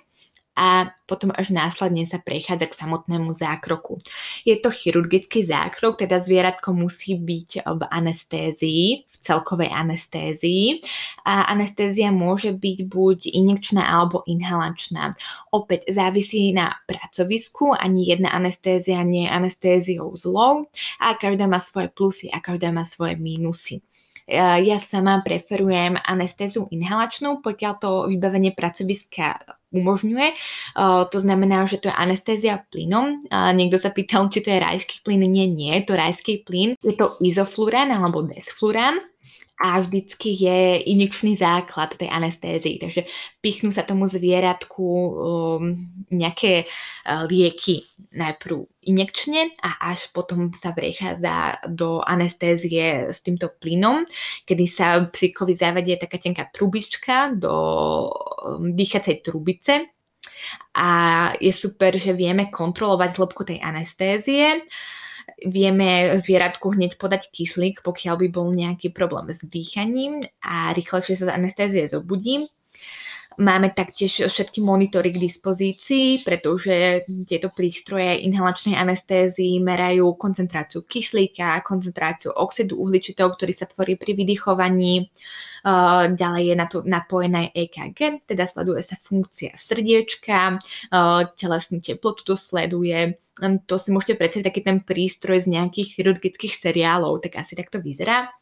a 0.58 0.90
potom 1.06 1.30
až 1.30 1.54
následne 1.54 2.02
sa 2.02 2.18
prechádza 2.18 2.66
k 2.66 2.74
samotnému 2.74 3.30
zákroku. 3.30 4.02
Je 4.42 4.58
to 4.58 4.74
chirurgický 4.74 5.46
zákrok, 5.46 6.02
teda 6.02 6.18
zvieratko 6.18 6.74
musí 6.74 7.14
byť 7.14 7.62
v 7.62 7.82
anestézii, 7.86 9.06
v 9.06 9.16
celkovej 9.22 9.70
anestézii 9.70 10.82
a 11.22 11.46
anestézia 11.46 12.10
môže 12.10 12.50
byť 12.50 12.78
buď 12.90 13.18
injekčná 13.30 13.86
alebo 13.86 14.26
inhalačná. 14.26 15.14
Opäť 15.54 15.94
závisí 15.94 16.50
na 16.50 16.74
pracovisku, 16.90 17.78
ani 17.78 18.10
jedna 18.10 18.34
anestézia 18.34 19.06
nie 19.06 19.30
je 19.30 19.32
anestéziou 19.32 20.10
zlou 20.18 20.66
a 20.98 21.14
každá 21.14 21.46
má 21.46 21.62
svoje 21.62 21.88
plusy 21.94 22.26
a 22.34 22.42
každá 22.42 22.74
má 22.74 22.82
svoje 22.82 23.14
mínusy. 23.14 23.80
Ja 24.28 24.76
sama 24.76 25.24
preferujem 25.24 25.96
anestézu 26.04 26.68
inhalačnú, 26.68 27.40
pokiaľ 27.40 27.72
to 27.80 27.90
vybavenie 28.12 28.52
pracoviska 28.52 29.56
umožňuje. 29.68 30.28
To 31.12 31.18
znamená, 31.18 31.68
že 31.68 31.80
to 31.80 31.92
je 31.92 31.94
anestézia 31.94 32.64
plynom. 32.72 33.28
Niekto 33.30 33.76
sa 33.76 33.92
pýtal, 33.92 34.32
či 34.32 34.40
to 34.40 34.48
je 34.52 34.60
rajský 34.60 35.04
plyn. 35.04 35.24
Nie, 35.28 35.46
nie, 35.48 35.76
je 35.78 35.84
to 35.84 35.94
rajský 35.96 36.46
plyn. 36.46 36.74
Je 36.80 36.96
to 36.96 37.20
izoflurán 37.20 37.92
alebo 37.92 38.24
desflurán 38.24 39.00
a 39.58 39.82
vždycky 39.82 40.38
je 40.38 40.60
injekčný 40.86 41.34
základ 41.34 41.98
tej 41.98 42.06
anestézii. 42.06 42.78
Takže 42.78 43.02
pichnú 43.42 43.74
sa 43.74 43.82
tomu 43.82 44.06
zvieratku 44.06 44.86
um, 44.86 45.74
nejaké 46.14 46.64
uh, 46.64 47.26
lieky 47.26 47.82
najprv 48.14 48.62
injekčne 48.86 49.58
a 49.58 49.90
až 49.90 50.14
potom 50.14 50.54
sa 50.54 50.70
prechádza 50.70 51.58
do 51.66 51.98
anestézie 52.06 53.10
s 53.10 53.18
týmto 53.20 53.50
plynom, 53.58 54.06
kedy 54.46 54.64
sa 54.70 55.02
psíkovi 55.10 55.52
zavedie 55.52 55.98
taká 55.98 56.22
tenká 56.22 56.46
trubička 56.54 57.34
do 57.34 57.54
um, 58.06 58.72
dýchacej 58.78 59.26
trubice 59.26 59.90
a 60.78 60.88
je 61.42 61.50
super, 61.50 61.98
že 61.98 62.14
vieme 62.14 62.46
kontrolovať 62.46 63.10
hĺbku 63.18 63.42
tej 63.42 63.58
anestézie 63.58 64.62
Vieme 65.38 66.18
zvieratku 66.18 66.74
hneď 66.74 66.98
podať 66.98 67.30
kyslík, 67.30 67.86
pokiaľ 67.86 68.26
by 68.26 68.28
bol 68.34 68.50
nejaký 68.50 68.90
problém 68.90 69.30
s 69.30 69.46
dýchaním 69.46 70.26
a 70.42 70.74
rýchlejšie 70.74 71.14
sa 71.14 71.30
z 71.30 71.34
anestézie 71.34 71.84
zobudí. 71.86 72.50
Máme 73.38 73.70
taktiež 73.70 74.26
všetky 74.26 74.58
monitory 74.58 75.14
k 75.14 75.22
dispozícii, 75.22 76.26
pretože 76.26 77.06
tieto 77.22 77.54
prístroje 77.54 78.26
inhalačnej 78.26 78.74
anestézii 78.74 79.62
merajú 79.62 80.18
koncentráciu 80.18 80.82
kyslíka, 80.82 81.62
koncentráciu 81.62 82.34
oxidu 82.34 82.82
uhličitého, 82.82 83.30
ktorý 83.30 83.54
sa 83.54 83.70
tvorí 83.70 83.94
pri 83.94 84.18
vydychovaní. 84.18 85.06
Ďalej 86.18 86.42
je 86.50 86.54
na 86.58 86.66
to 86.66 86.82
napojené 86.82 87.54
EKG, 87.54 88.26
teda 88.26 88.42
sleduje 88.42 88.82
sa 88.82 88.98
funkcia 88.98 89.54
srdiečka, 89.54 90.58
telesnú 91.38 91.78
teplotu 91.78 92.22
to 92.26 92.34
sleduje, 92.34 93.22
to 93.38 93.74
si 93.78 93.94
môžete 93.94 94.18
predstaviť 94.18 94.46
taký 94.50 94.60
ten 94.66 94.82
prístroj 94.82 95.46
z 95.46 95.54
nejakých 95.54 95.94
chirurgických 95.94 96.58
seriálov, 96.58 97.22
tak 97.22 97.38
asi 97.38 97.54
takto 97.54 97.78
vyzerá. 97.78 98.34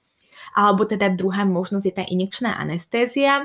Alebo 0.56 0.88
teda 0.88 1.12
druhá 1.12 1.44
možnosť 1.44 1.84
je 1.84 1.94
tá 1.94 2.04
injekčná 2.08 2.56
anestézia. 2.56 3.44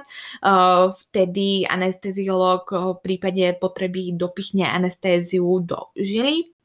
Vtedy 0.95 1.67
anesteziolog 1.67 2.71
v 2.71 2.97
prípade 3.04 3.60
potreby 3.60 4.15
dopichne 4.15 4.63
anestéziu 4.63 5.60
do 5.60 5.91
žily. 6.00 6.56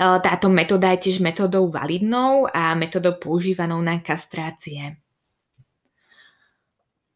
Táto 0.00 0.48
metóda 0.48 0.96
je 0.96 1.12
tiež 1.12 1.20
metódou 1.20 1.68
validnou 1.68 2.48
a 2.48 2.72
metódou 2.72 3.20
používanou 3.20 3.84
na 3.84 4.00
kastrácie. 4.00 4.96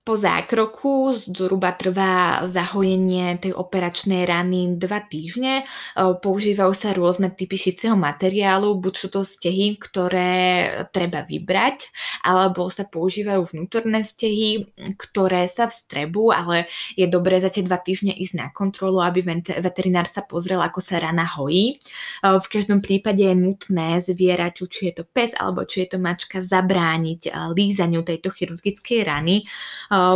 Po 0.05 0.21
zákroku 0.21 1.17
zhruba 1.17 1.73
trvá 1.73 2.45
zahojenie 2.45 3.41
tej 3.41 3.57
operačnej 3.57 4.29
rany 4.29 4.77
2 4.77 4.85
týždne. 5.09 5.65
E, 5.65 5.65
používajú 5.97 6.77
sa 6.77 6.93
rôzne 6.93 7.33
typy 7.33 7.57
šicieho 7.57 7.97
materiálu, 7.97 8.77
buď 8.85 8.95
sú 9.01 9.09
to 9.09 9.25
stehy, 9.25 9.81
ktoré 9.81 10.69
treba 10.93 11.25
vybrať, 11.25 11.89
alebo 12.21 12.69
sa 12.69 12.85
používajú 12.85 13.57
vnútorné 13.57 14.05
stehy, 14.05 14.69
ktoré 15.01 15.49
sa 15.49 15.73
vstrebú, 15.73 16.37
ale 16.37 16.69
je 17.01 17.09
dobré 17.09 17.41
za 17.41 17.49
tie 17.49 17.65
2 17.65 17.73
týždne 17.81 18.13
ísť 18.13 18.37
na 18.37 18.53
kontrolu, 18.53 19.01
aby 19.01 19.25
veterinár 19.57 20.05
sa 20.05 20.21
pozrel, 20.21 20.61
ako 20.61 20.85
sa 20.85 21.01
rana 21.01 21.25
hojí. 21.25 21.81
E, 21.81 22.29
v 22.29 22.47
každom 22.53 22.85
prípade 22.85 23.25
je 23.25 23.33
nutné 23.33 24.05
zvieraťu, 24.05 24.69
či 24.69 24.93
je 24.93 25.01
to 25.01 25.05
pes 25.09 25.33
alebo 25.33 25.65
či 25.65 25.89
je 25.89 25.97
to 25.97 25.99
mačka, 25.99 26.45
zabrániť 26.45 27.21
e, 27.25 27.31
lízaniu 27.57 28.05
tejto 28.05 28.29
chirurgickej 28.29 29.01
rany 29.01 29.49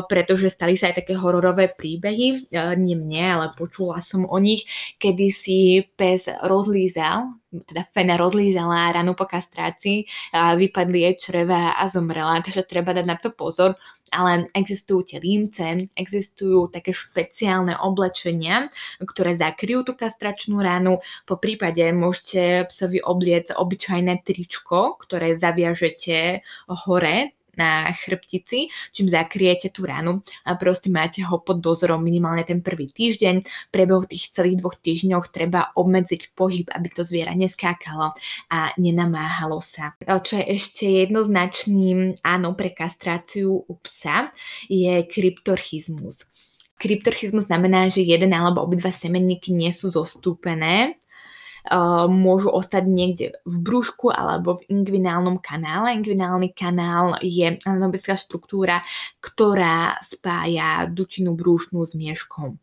pretože 0.09 0.51
stali 0.51 0.75
sa 0.75 0.91
aj 0.91 1.05
také 1.05 1.15
hororové 1.15 1.71
príbehy, 1.71 2.51
nie 2.79 2.97
mne, 2.97 3.25
ale 3.39 3.47
počula 3.55 4.03
som 4.03 4.27
o 4.27 4.39
nich, 4.43 4.67
kedy 4.99 5.27
si 5.31 5.83
pes 5.95 6.27
rozlízal, 6.27 7.39
teda 7.49 7.89
Fena 7.97 8.21
rozlízala 8.21 8.93
ranu 8.93 9.17
po 9.17 9.25
kastrácii, 9.25 10.05
vypadli 10.35 10.99
jej 11.09 11.15
čreva 11.17 11.79
a 11.81 11.89
zomrela, 11.89 12.45
takže 12.45 12.69
treba 12.69 12.93
dať 12.93 13.07
na 13.09 13.17
to 13.17 13.33
pozor 13.33 13.73
ale 14.13 14.49
existujú 14.57 15.05
tie 15.05 15.19
límce, 15.21 15.93
existujú 15.93 16.73
také 16.73 16.97
špeciálne 16.97 17.77
oblečenia, 17.77 18.73
ktoré 19.01 19.37
zakryjú 19.37 19.85
tú 19.85 19.93
kastračnú 19.97 20.61
ránu. 20.65 21.05
Po 21.29 21.37
prípade 21.37 21.85
môžete 21.93 22.69
psovi 22.73 23.05
obliec 23.05 23.53
obyčajné 23.53 24.25
tričko, 24.25 24.97
ktoré 24.97 25.37
zaviažete 25.37 26.41
hore 26.89 27.37
na 27.59 27.91
chrbtici, 27.91 28.71
čím 28.95 29.11
zakriete 29.11 29.75
tú 29.75 29.85
ranu 29.85 30.23
a 30.47 30.55
proste 30.55 30.89
máte 30.95 31.27
ho 31.27 31.43
pod 31.43 31.59
dozorom 31.59 31.99
minimálne 31.99 32.47
ten 32.47 32.63
prvý 32.63 32.87
týždeň. 32.87 33.43
Prebehu 33.75 34.07
tých 34.07 34.31
celých 34.31 34.63
dvoch 34.63 34.79
týždňoch 34.79 35.35
treba 35.35 35.75
obmedziť 35.75 36.39
pohyb, 36.39 36.71
aby 36.71 36.89
to 36.95 37.03
zviera 37.03 37.35
neskákalo 37.35 38.15
a 38.55 38.59
nenamáhalo 38.79 39.59
sa. 39.59 39.99
Čo 40.07 40.39
je 40.39 40.45
ešte 40.55 40.87
jednoznačným 40.87 42.23
áno 42.23 42.55
pre 42.55 42.71
kastráciu 42.71 43.67
u 43.67 43.75
psa 43.83 44.31
je 44.71 45.03
kryptorchizmus. 45.05 46.31
Kryptorchizmus 46.79 47.51
znamená, 47.51 47.91
že 47.91 48.07
jeden 48.07 48.31
alebo 48.31 48.63
obidva 48.63 48.95
semenníky 48.95 49.51
nie 49.51 49.75
sú 49.75 49.91
zostúpené 49.91 50.95
môžu 52.09 52.49
ostať 52.55 52.85
niekde 52.87 53.27
v 53.43 53.57
brúšku 53.59 54.15
alebo 54.15 54.63
v 54.63 54.67
ingvinálnom 54.71 55.43
kanále. 55.43 55.97
Ingvinálny 55.99 56.55
kanál 56.55 57.19
je 57.25 57.59
anatomická 57.67 58.15
štruktúra, 58.15 58.87
ktorá 59.19 59.99
spája 60.01 60.87
dučinu 60.87 61.35
brúšnú 61.35 61.83
s 61.83 61.99
mieškom. 61.99 62.57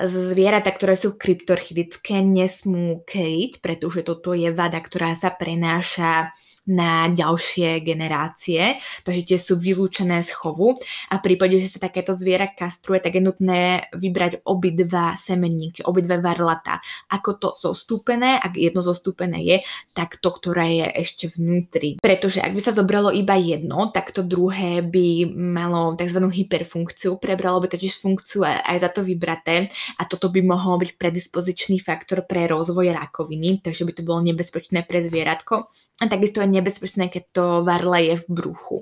Zvieratá, 0.00 0.72
ktoré 0.72 0.96
sú 0.96 1.20
kryptorchidické, 1.20 2.24
nesmú 2.24 3.04
kejť, 3.04 3.60
pretože 3.60 4.00
toto 4.00 4.32
je 4.32 4.48
vada, 4.48 4.80
ktorá 4.80 5.12
sa 5.12 5.28
prenáša 5.28 6.32
na 6.70 7.10
ďalšie 7.10 7.82
generácie, 7.82 8.78
takže 9.02 9.34
tie 9.34 9.38
sú 9.38 9.58
vylúčené 9.58 10.22
z 10.22 10.30
chovu 10.30 10.78
a 11.10 11.18
v 11.18 11.24
prípade, 11.26 11.58
že 11.58 11.74
sa 11.74 11.82
takéto 11.82 12.14
zviera 12.14 12.46
kastruje, 12.46 13.02
tak 13.02 13.18
je 13.18 13.22
nutné 13.22 13.90
vybrať 13.98 14.46
obidva 14.46 15.18
semenníky, 15.18 15.82
obidve 15.82 16.22
varlata. 16.22 16.78
Ako 17.10 17.42
to 17.42 17.48
zostúpené, 17.58 18.38
ak 18.38 18.54
jedno 18.54 18.78
zostúpené 18.86 19.42
je, 19.42 19.56
tak 19.90 20.22
to, 20.22 20.30
ktoré 20.30 20.86
je 20.86 20.86
ešte 21.02 21.24
vnútri. 21.34 21.98
Pretože 21.98 22.38
ak 22.38 22.54
by 22.54 22.60
sa 22.62 22.70
zobralo 22.70 23.10
iba 23.10 23.34
jedno, 23.34 23.90
tak 23.90 24.14
to 24.14 24.22
druhé 24.22 24.86
by 24.86 25.26
malo 25.34 25.98
tzv. 25.98 26.22
hyperfunkciu, 26.22 27.18
prebralo 27.18 27.58
by 27.58 27.74
totiž 27.74 27.98
funkciu 27.98 28.46
aj 28.46 28.78
za 28.78 28.90
to 28.94 29.02
vybraté 29.02 29.66
a 29.98 30.06
toto 30.06 30.30
by 30.30 30.38
mohol 30.46 30.78
byť 30.78 30.94
predispozičný 30.94 31.82
faktor 31.82 32.22
pre 32.22 32.46
rozvoj 32.46 32.94
rakoviny, 32.94 33.58
takže 33.66 33.82
by 33.82 33.92
to 33.98 34.02
bolo 34.06 34.22
nebezpečné 34.22 34.86
pre 34.86 35.02
zvieratko 35.02 35.74
A 36.00 36.08
takisto 36.08 36.40
je 36.40 36.48
nebezpečné, 36.48 37.12
keď 37.12 37.24
to 37.30 37.44
varleje 37.62 38.24
v 38.24 38.26
bruchu. 38.30 38.78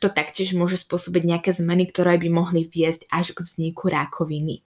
To 0.00 0.08
taktiež 0.08 0.54
môže 0.54 0.78
spôsobiť 0.80 1.22
nejaké 1.26 1.50
zmeny, 1.50 1.90
ktoré 1.90 2.16
by 2.16 2.28
mohli 2.30 2.64
viesť 2.64 3.10
až 3.10 3.34
k 3.34 3.42
vzniku 3.42 3.90
rákoviny. 3.90 4.62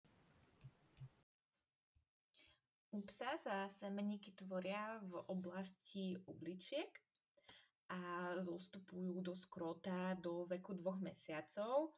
U 2.91 3.02
psa 3.06 3.38
sa 3.38 3.69
semeníky 3.69 4.34
tvoria 4.34 4.97
v 5.06 5.21
oblasti 5.30 6.17
obličiek 6.26 6.89
a 7.88 8.34
zostupujú 8.43 9.23
do 9.23 9.32
skrota 9.38 10.17
do 10.19 10.43
veku 10.50 10.76
dvoch 10.76 11.00
mesiacov 11.00 11.95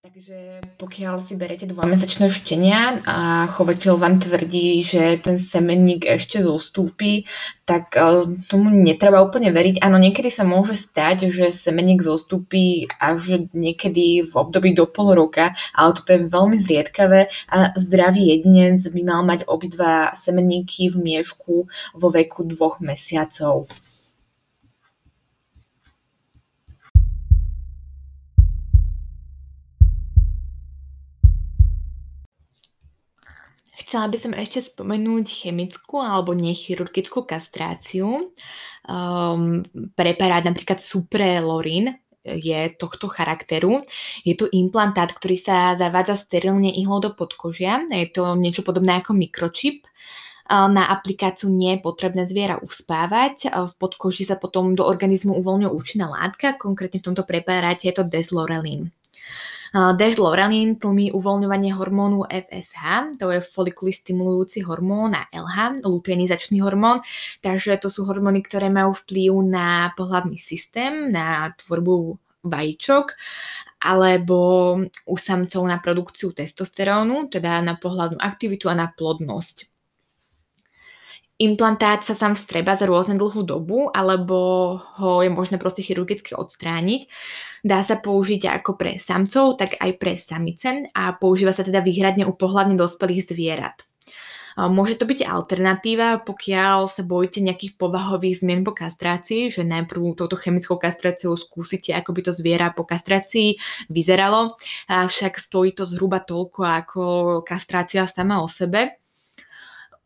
Takže 0.00 0.64
pokiaľ 0.80 1.20
si 1.20 1.36
berete 1.36 1.68
dvojmesačné 1.68 2.32
štenia 2.32 3.04
a 3.04 3.44
chovateľ 3.52 4.00
vám 4.00 4.16
tvrdí, 4.16 4.80
že 4.80 5.20
ten 5.20 5.36
semenník 5.36 6.08
ešte 6.08 6.40
zostúpi, 6.40 7.28
tak 7.68 8.00
e, 8.00 8.32
tomu 8.48 8.72
netreba 8.72 9.20
úplne 9.20 9.52
veriť. 9.52 9.84
Áno, 9.84 10.00
niekedy 10.00 10.32
sa 10.32 10.48
môže 10.48 10.72
stať, 10.72 11.28
že 11.28 11.52
semenník 11.52 12.00
zostúpi 12.00 12.88
až 12.96 13.44
niekedy 13.52 14.24
v 14.24 14.32
období 14.32 14.72
do 14.72 14.88
pol 14.88 15.12
roka, 15.12 15.52
ale 15.76 15.92
toto 15.92 16.16
je 16.16 16.32
veľmi 16.32 16.56
zriedkavé 16.56 17.28
a 17.52 17.76
zdravý 17.76 18.32
jedinec 18.32 18.80
by 18.80 19.04
mal 19.04 19.20
mať 19.20 19.44
obidva 19.52 20.16
semenníky 20.16 20.88
v 20.88 20.96
miešku 20.96 21.68
vo 21.92 22.08
veku 22.08 22.48
dvoch 22.48 22.80
mesiacov. 22.80 23.68
Chcela 33.90 34.06
by 34.06 34.18
som 34.22 34.32
ešte 34.38 34.62
spomenúť 34.62 35.26
chemickú 35.26 35.98
alebo 35.98 36.30
nechirurgickú 36.30 37.26
kastráciu. 37.26 38.30
Um, 38.86 39.66
preparát 39.98 40.46
napríklad 40.46 40.78
Suprelorin 40.78 41.98
je 42.22 42.70
tohto 42.78 43.10
charakteru. 43.10 43.82
Je 44.22 44.38
to 44.38 44.46
implantát, 44.54 45.10
ktorý 45.10 45.34
sa 45.34 45.74
zavádza 45.74 46.14
sterilne 46.22 46.70
ihlou 46.70 47.02
do 47.02 47.10
podkožia. 47.18 47.82
Je 47.90 48.06
to 48.14 48.38
niečo 48.38 48.62
podobné 48.62 49.02
ako 49.02 49.10
mikročip. 49.18 49.82
Na 50.46 50.86
aplikáciu 50.94 51.50
nie 51.50 51.74
je 51.74 51.82
potrebné 51.82 52.30
zviera 52.30 52.62
uspávať. 52.62 53.50
V 53.50 53.72
podkoži 53.74 54.22
sa 54.22 54.38
potom 54.38 54.78
do 54.78 54.86
organizmu 54.86 55.34
uvoľňuje 55.34 55.70
účinná 55.74 56.06
látka, 56.06 56.54
konkrétne 56.54 57.02
v 57.02 57.10
tomto 57.10 57.26
preparáte 57.26 57.90
je 57.90 57.98
to 57.98 58.06
deslorelin. 58.06 58.94
Deslorelin 59.70 60.82
tlmí 60.82 61.14
uvoľňovanie 61.14 61.70
hormónu 61.78 62.26
FSH, 62.26 63.14
to 63.22 63.30
je 63.30 63.38
folikulystimulujúci 63.38 64.66
hormón 64.66 65.14
a 65.14 65.30
LH, 65.30 65.86
luteinizačný 65.86 66.58
hormón, 66.58 67.06
takže 67.38 67.78
to 67.78 67.86
sú 67.86 68.02
hormóny, 68.02 68.42
ktoré 68.42 68.66
majú 68.66 68.98
vplyv 69.06 69.30
na 69.46 69.94
pohľavný 69.94 70.42
systém, 70.42 71.14
na 71.14 71.54
tvorbu 71.54 72.18
vajíčok 72.42 73.14
alebo 73.80 74.38
u 75.06 75.16
samcov 75.16 75.62
na 75.64 75.78
produkciu 75.78 76.34
testosterónu, 76.34 77.30
teda 77.30 77.62
na 77.62 77.78
pohľadnú 77.78 78.18
aktivitu 78.18 78.68
a 78.68 78.74
na 78.74 78.90
plodnosť. 78.90 79.69
Implantát 81.40 82.04
sa 82.04 82.12
sám 82.12 82.36
vstreba 82.36 82.76
za 82.76 82.84
rôzne 82.84 83.16
dlhú 83.16 83.40
dobu, 83.48 83.88
alebo 83.96 84.76
ho 84.76 85.24
je 85.24 85.32
možné 85.32 85.56
proste 85.56 85.80
chirurgicky 85.80 86.36
odstrániť. 86.36 87.08
Dá 87.64 87.80
sa 87.80 87.96
použiť 87.96 88.60
ako 88.60 88.76
pre 88.76 89.00
samcov, 89.00 89.56
tak 89.56 89.80
aj 89.80 89.96
pre 89.96 90.20
samice 90.20 90.92
a 90.92 91.16
používa 91.16 91.56
sa 91.56 91.64
teda 91.64 91.80
výhradne 91.80 92.28
u 92.28 92.36
pohľadne 92.36 92.76
dospelých 92.76 93.24
zvierat. 93.24 93.80
Môže 94.60 95.00
to 95.00 95.08
byť 95.08 95.24
alternatíva, 95.24 96.28
pokiaľ 96.28 96.92
sa 96.92 97.00
bojíte 97.00 97.40
nejakých 97.40 97.80
povahových 97.80 98.44
zmien 98.44 98.60
po 98.60 98.76
kastrácii, 98.76 99.48
že 99.48 99.64
najprv 99.64 100.20
touto 100.20 100.36
chemickou 100.36 100.76
kastráciou 100.76 101.40
skúsite, 101.40 101.96
ako 101.96 102.12
by 102.12 102.20
to 102.28 102.32
zviera 102.36 102.68
po 102.76 102.84
kastrácii 102.84 103.56
vyzeralo, 103.88 104.60
avšak 104.92 105.40
stojí 105.40 105.72
to 105.72 105.88
zhruba 105.88 106.20
toľko 106.20 106.60
ako 106.68 107.02
kastrácia 107.48 108.04
sama 108.04 108.44
o 108.44 108.48
sebe. 108.52 108.99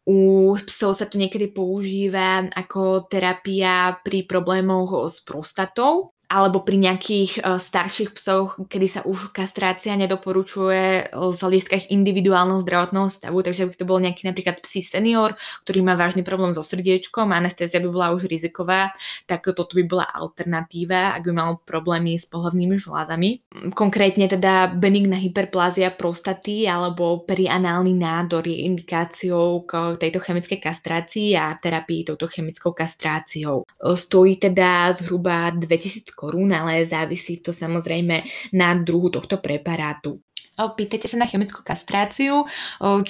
U 0.05 0.53
psov 0.61 0.93
sa 0.97 1.09
to 1.09 1.17
niekedy 1.17 1.51
používa 1.51 2.45
ako 2.53 3.09
terapia 3.09 3.97
pri 4.05 4.29
problémoch 4.29 5.09
s 5.09 5.25
prostatou, 5.25 6.14
alebo 6.29 6.65
pri 6.65 6.81
nejakých 6.81 7.41
uh, 7.41 7.61
starších 7.61 8.17
psoch, 8.17 8.57
kedy 8.67 8.87
sa 8.89 9.01
už 9.05 9.31
kastrácia 9.35 9.93
nedoporučuje 9.95 11.13
z 11.13 11.39
hľadiska 11.39 11.91
individuálneho 11.93 12.65
zdravotného 12.65 13.09
stavu, 13.13 13.45
takže 13.45 13.69
by 13.71 13.75
to 13.77 13.85
bol 13.85 13.99
nejaký 14.01 14.25
napríklad 14.25 14.65
psí 14.65 14.81
senior, 14.81 15.37
ktorý 15.67 15.85
má 15.85 15.95
vážny 15.95 16.25
problém 16.25 16.57
so 16.57 16.65
srdiečkom, 16.65 17.31
anestézia 17.31 17.83
by 17.83 17.89
bola 17.93 18.17
už 18.17 18.27
riziková, 18.31 18.95
tak 19.29 19.45
toto 19.53 19.77
by 19.77 19.85
bola 19.85 20.07
alternatíva, 20.09 21.15
ak 21.19 21.23
by 21.29 21.33
mal 21.35 21.51
problémy 21.63 22.17
s 22.17 22.25
pohľavnými 22.31 22.77
žlázami. 22.81 23.29
Konkrétne 23.77 24.31
teda 24.31 24.73
benigná 24.73 25.21
hyperplázia 25.21 25.93
prostaty 25.93 26.65
alebo 26.65 27.23
perianálny 27.27 27.93
nádor 27.93 28.47
je 28.49 28.65
indikáciou 28.65 29.67
k 29.69 30.01
tejto 30.01 30.23
chemickej 30.23 30.59
kastrácii 30.63 31.37
a 31.37 31.53
terapii 31.59 32.09
touto 32.09 32.31
chemickou 32.31 32.73
kastráciou. 32.73 33.67
Stojí 33.81 34.37
teda 34.41 34.93
zhruba 34.93 35.51
2000 35.51 36.14
korún, 36.15 36.55
ale 36.55 36.87
závisí 36.87 37.43
to 37.43 37.51
samozrejme 37.51 38.23
na 38.55 38.79
druhu 38.79 39.11
tohto 39.11 39.43
preparátu. 39.43 40.23
Pýtajte 40.55 41.11
sa 41.11 41.19
na 41.19 41.27
chemickú 41.27 41.67
kastráciu, 41.67 42.47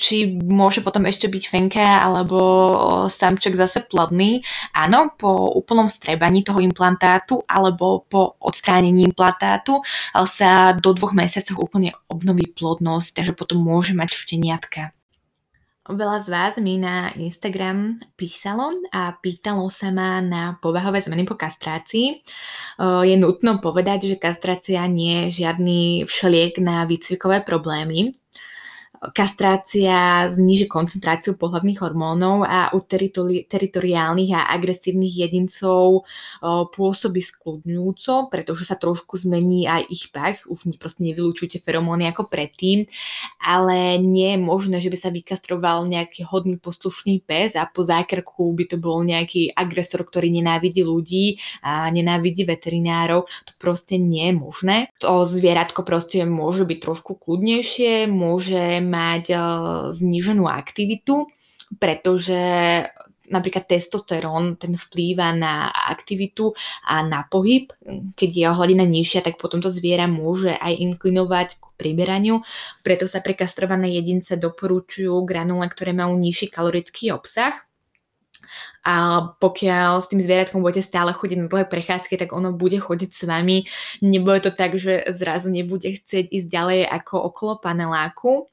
či 0.00 0.40
môže 0.48 0.80
potom 0.80 1.04
ešte 1.04 1.28
byť 1.28 1.44
fenka 1.44 2.00
alebo 2.00 2.40
samček 3.12 3.52
zase 3.52 3.84
plodný. 3.84 4.40
Áno, 4.72 5.12
po 5.12 5.52
úplnom 5.52 5.84
strebaní 5.84 6.40
toho 6.40 6.64
implantátu 6.64 7.44
alebo 7.44 8.08
po 8.08 8.40
odstránení 8.40 9.04
implantátu 9.04 9.84
sa 10.24 10.72
do 10.72 10.96
dvoch 10.96 11.12
mesiacov 11.12 11.68
úplne 11.68 11.92
obnoví 12.08 12.48
plodnosť, 12.48 13.12
takže 13.12 13.36
potom 13.36 13.60
môže 13.60 13.92
mať 13.92 14.16
šteniatka. 14.16 14.93
Veľa 15.84 16.24
z 16.24 16.28
vás 16.32 16.56
mi 16.64 16.80
na 16.80 17.12
Instagram 17.12 18.00
písalo 18.16 18.72
a 18.88 19.20
pýtalo 19.20 19.68
sa 19.68 19.92
ma 19.92 20.16
na 20.24 20.56
povahové 20.56 21.04
zmeny 21.04 21.28
po 21.28 21.36
kastrácii. 21.36 22.24
Je 22.80 23.16
nutno 23.20 23.60
povedať, 23.60 24.08
že 24.08 24.16
kastrácia 24.16 24.80
nie 24.88 25.28
je 25.28 25.44
žiadny 25.44 26.08
všeliek 26.08 26.56
na 26.64 26.88
výcvikové 26.88 27.44
problémy 27.44 28.16
kastrácia 29.12 30.30
zníži 30.30 30.70
koncentráciu 30.70 31.36
pohľadných 31.36 31.82
hormónov 31.82 32.46
a 32.46 32.72
u 32.72 32.80
teritori- 32.80 33.44
teritoriálnych 33.44 34.30
a 34.32 34.48
agresívnych 34.54 35.12
jedincov 35.26 36.06
pôsobí 36.44 37.20
skľudňujúco, 37.20 38.30
pretože 38.30 38.64
sa 38.64 38.78
trošku 38.78 39.18
zmení 39.18 39.66
aj 39.66 39.82
ich 39.90 40.08
pach, 40.14 40.40
už 40.46 40.78
proste 40.78 41.02
nevylúčujete 41.04 41.58
feromóny 41.58 42.08
ako 42.08 42.30
predtým, 42.30 42.86
ale 43.42 43.98
nie 43.98 44.36
je 44.36 44.40
možné, 44.40 44.76
že 44.78 44.88
by 44.88 44.98
sa 45.00 45.10
vykastroval 45.10 45.84
nejaký 45.90 46.22
hodný 46.24 46.56
poslušný 46.62 47.20
pes 47.26 47.58
a 47.58 47.66
po 47.66 47.82
zákrku 47.82 48.54
by 48.54 48.64
to 48.70 48.76
bol 48.78 49.02
nejaký 49.02 49.50
agresor, 49.50 50.06
ktorý 50.06 50.30
nenávidí 50.30 50.86
ľudí 50.86 51.42
a 51.60 51.90
nenávidí 51.90 52.46
veterinárov. 52.46 53.26
To 53.26 53.52
proste 53.58 53.98
nie 53.98 54.30
je 54.30 54.34
možné. 54.38 54.76
To 55.02 55.26
zvieratko 55.26 55.82
proste 55.82 56.22
môže 56.22 56.62
byť 56.62 56.78
trošku 56.78 57.18
kľudnejšie, 57.18 58.06
môže 58.06 58.78
mať 58.94 59.24
uh, 59.34 59.42
zníženú 59.90 60.46
aktivitu, 60.46 61.26
pretože 61.82 62.38
napríklad 63.28 63.64
testosterón, 63.64 64.60
ten 64.60 64.76
vplýva 64.76 65.32
na 65.32 65.72
aktivitu 65.72 66.52
a 66.84 67.00
na 67.04 67.24
pohyb. 67.24 67.72
Keď 68.16 68.30
je 68.30 68.44
hladina 68.48 68.84
nižšia, 68.84 69.24
tak 69.24 69.40
potom 69.40 69.64
to 69.64 69.72
zviera 69.72 70.04
môže 70.04 70.52
aj 70.52 70.72
inklinovať 70.76 71.48
k 71.56 71.64
priberaniu. 71.80 72.44
Preto 72.84 73.08
sa 73.08 73.24
pre 73.24 73.32
kastrované 73.32 73.96
jedince 73.96 74.36
doporučujú 74.36 75.24
granule, 75.24 75.64
ktoré 75.72 75.96
majú 75.96 76.16
nižší 76.20 76.52
kalorický 76.52 77.16
obsah. 77.16 77.56
A 78.84 79.24
pokiaľ 79.40 80.04
s 80.04 80.12
tým 80.12 80.20
zvieratkom 80.20 80.60
budete 80.60 80.84
stále 80.84 81.16
chodiť 81.16 81.38
na 81.40 81.48
dlhé 81.48 81.64
prechádzky, 81.64 82.20
tak 82.20 82.36
ono 82.36 82.52
bude 82.52 82.76
chodiť 82.76 83.10
s 83.10 83.24
vami. 83.24 83.64
Nebude 84.04 84.44
to 84.44 84.52
tak, 84.52 84.76
že 84.76 85.08
zrazu 85.16 85.48
nebude 85.48 85.88
chcieť 85.88 86.28
ísť 86.28 86.48
ďalej 86.52 86.80
ako 86.92 87.32
okolo 87.32 87.52
paneláku 87.64 88.52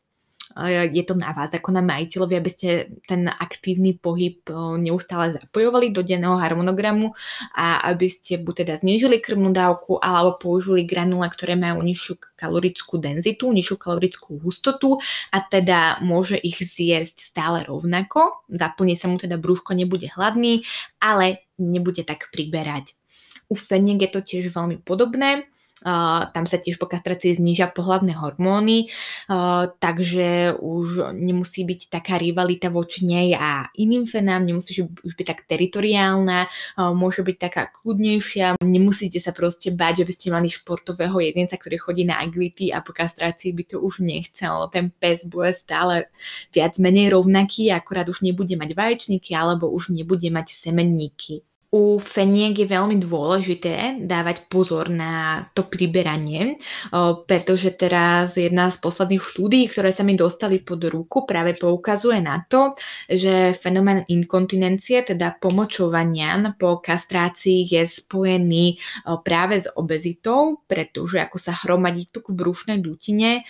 je 0.92 1.04
to 1.08 1.16
na 1.16 1.32
vás 1.32 1.52
ako 1.54 1.72
na 1.72 1.84
majiteľovi, 1.84 2.36
aby 2.38 2.50
ste 2.52 2.70
ten 3.08 3.28
aktívny 3.28 3.96
pohyb 3.98 4.44
neustále 4.78 5.36
zapojovali 5.36 5.96
do 5.96 6.04
denného 6.04 6.36
harmonogramu 6.36 7.14
a 7.56 7.84
aby 7.92 8.08
ste 8.12 8.40
buď 8.42 8.66
teda 8.66 8.74
znížili 8.80 9.24
krvnú 9.24 9.56
dávku 9.56 9.98
alebo 10.00 10.38
použili 10.42 10.84
granule, 10.84 11.28
ktoré 11.32 11.56
majú 11.56 11.84
nižšiu 11.86 12.36
kalorickú 12.36 12.98
denzitu, 12.98 13.48
nižšiu 13.48 13.76
kalorickú 13.78 14.42
hustotu 14.42 14.98
a 15.30 15.38
teda 15.40 16.02
môže 16.02 16.36
ich 16.36 16.58
zjesť 16.60 17.22
stále 17.22 17.64
rovnako. 17.64 18.46
Zaplní 18.50 18.98
sa 18.98 19.08
mu 19.08 19.22
teda 19.22 19.38
brúško, 19.38 19.78
nebude 19.78 20.10
hladný, 20.10 20.66
ale 20.98 21.48
nebude 21.62 22.02
tak 22.02 22.34
priberať. 22.34 22.98
U 23.52 23.56
feniek 23.60 24.00
je 24.08 24.10
to 24.10 24.22
tiež 24.24 24.56
veľmi 24.56 24.80
podobné 24.82 25.46
tam 25.82 26.46
sa 26.46 26.58
tiež 26.62 26.78
po 26.78 26.86
kastrácii 26.86 27.42
znižia 27.42 27.74
pohľadné 27.74 28.14
hormóny, 28.14 28.94
takže 29.82 30.54
už 30.62 31.14
nemusí 31.18 31.66
byť 31.66 31.90
taká 31.90 32.22
rivalita 32.22 32.70
voči 32.70 33.06
nej 33.06 33.34
a 33.34 33.66
iným 33.74 34.06
fenám, 34.06 34.46
nemusí 34.46 34.78
už 34.86 35.14
byť 35.18 35.26
tak 35.26 35.50
teritoriálna, 35.50 36.48
môže 36.94 37.26
byť 37.26 37.38
taká 37.42 37.74
kľudnejšia, 37.74 38.62
nemusíte 38.62 39.18
sa 39.18 39.34
proste 39.34 39.74
báť, 39.74 40.06
že 40.06 40.08
by 40.08 40.14
ste 40.14 40.28
mali 40.30 40.48
športového 40.48 41.18
jedinca, 41.18 41.58
ktorý 41.58 41.78
chodí 41.82 42.04
na 42.06 42.22
agility 42.22 42.70
a 42.70 42.86
po 42.86 42.94
kastrácii 42.94 43.52
by 43.58 43.64
to 43.66 43.82
už 43.82 44.06
nechcel. 44.06 44.70
Ten 44.70 44.94
pes 44.94 45.26
bude 45.26 45.50
stále 45.58 46.14
viac 46.54 46.78
menej 46.78 47.10
rovnaký, 47.10 47.74
akorát 47.74 48.06
už 48.06 48.22
nebude 48.22 48.54
mať 48.54 48.78
vaječníky 48.78 49.34
alebo 49.34 49.68
už 49.74 49.90
nebude 49.92 50.30
mať 50.30 50.54
semenníky. 50.54 51.42
U 51.72 52.04
feniek 52.04 52.52
je 52.52 52.68
veľmi 52.68 53.00
dôležité 53.00 54.04
dávať 54.04 54.52
pozor 54.52 54.92
na 54.92 55.48
to 55.56 55.64
priberanie, 55.72 56.60
pretože 57.24 57.80
teraz 57.80 58.36
jedna 58.36 58.68
z 58.68 58.76
posledných 58.84 59.24
štúdí, 59.24 59.72
ktoré 59.72 59.96
sa 59.96 60.04
mi 60.04 60.20
dostali 60.20 60.60
pod 60.60 60.84
ruku, 60.84 61.24
práve 61.24 61.56
poukazuje 61.56 62.20
na 62.20 62.44
to, 62.44 62.76
že 63.08 63.56
fenomén 63.56 64.04
inkontinencie, 64.04 65.08
teda 65.08 65.40
pomočovania 65.40 66.52
po 66.60 66.84
kastrácii 66.84 67.64
je 67.64 67.88
spojený 67.88 68.76
práve 69.24 69.64
s 69.64 69.72
obezitou, 69.72 70.60
pretože 70.68 71.24
ako 71.24 71.40
sa 71.40 71.56
hromadí 71.56 72.12
tuk 72.12 72.36
v 72.36 72.36
brušnej 72.36 72.84
dutine, 72.84 73.48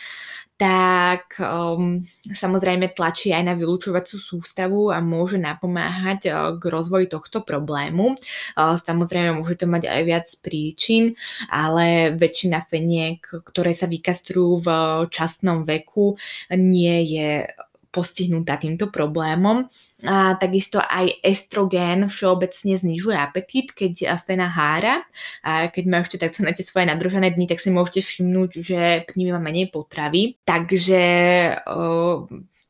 tak 0.62 1.41
um, 1.41 2.06
samozrejme 2.30 2.93
tlačí 2.93 3.34
aj 3.34 3.50
na 3.50 3.58
vylúčovacú 3.58 4.21
sústavu 4.21 4.93
a 4.93 5.02
môže 5.02 5.41
napomáhať 5.41 6.30
uh, 6.30 6.54
k 6.54 6.63
rozvoji 6.69 7.10
tohto 7.10 7.41
problému. 7.41 8.13
Uh, 8.54 8.78
samozrejme 8.78 9.41
môže 9.41 9.58
to 9.58 9.65
mať 9.65 9.89
aj 9.89 10.02
viac 10.06 10.28
príčin, 10.45 11.17
ale 11.50 12.13
väčšina 12.13 12.62
feniek, 12.69 13.26
ktoré 13.26 13.74
sa 13.74 13.89
vykastrujú 13.89 14.62
v 14.62 14.67
časnom 15.10 15.65
veku, 15.65 16.13
nie 16.54 17.10
je 17.10 17.50
postihnutá 17.91 18.62
týmto 18.62 18.88
problémom. 18.88 19.67
A 20.02 20.36
takisto 20.42 20.82
aj 20.82 21.22
estrogén 21.22 22.10
všeobecne 22.10 22.74
znižuje 22.74 23.18
apetít, 23.18 23.74
keď 23.78 24.18
fena 24.26 24.50
hára. 24.50 25.06
A 25.46 25.70
keď 25.70 25.84
má 25.86 26.02
ešte 26.02 26.18
na 26.42 26.54
tie 26.58 26.66
svoje 26.66 26.90
nadržané 26.90 27.34
dni, 27.34 27.46
tak 27.46 27.62
si 27.62 27.70
môžete 27.70 28.02
všimnúť, 28.02 28.52
že 28.62 28.80
má 29.14 29.40
menej 29.40 29.70
potravy. 29.70 30.42
Takže 30.42 31.02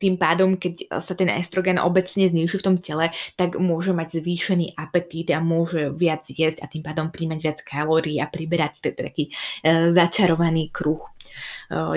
tým 0.02 0.17
pádom, 0.17 0.58
keď 0.58 0.98
sa 0.98 1.13
ten 1.13 1.30
estrogen 1.30 1.78
obecne 1.78 2.26
zniží 2.26 2.58
v 2.58 2.65
tom 2.65 2.76
tele, 2.82 3.13
tak 3.38 3.62
môže 3.62 3.94
mať 3.94 4.17
zvýšený 4.17 4.74
apetít 4.74 5.30
a 5.30 5.38
môže 5.38 5.94
viac 5.94 6.26
jesť 6.26 6.65
a 6.65 6.65
tým 6.65 6.82
pádom 6.82 7.13
príjmať 7.13 7.39
viac 7.39 7.60
kalórií 7.62 8.17
a 8.17 8.26
priberať 8.26 8.98
taký 8.98 9.30
e, 9.30 9.94
začarovaný 9.94 10.74
kruh. 10.74 11.06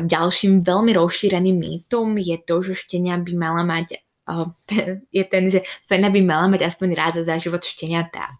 Ďalším 0.04 0.62
veľmi 0.62 0.92
rozšíreným 0.94 1.56
mýtom 1.58 2.14
je 2.20 2.36
to, 2.44 2.62
že 2.62 2.86
štenia 2.86 3.18
by 3.18 3.32
mala 3.34 3.66
mať 3.66 4.04
je 5.12 5.24
ten, 5.28 5.44
že 5.52 5.60
fena 5.84 6.08
by 6.08 6.20
mala 6.24 6.46
mať 6.52 6.64
aspoň 6.68 6.88
raz 6.96 7.14
za 7.20 7.36
život 7.36 7.60
šteniatá. 7.60 8.32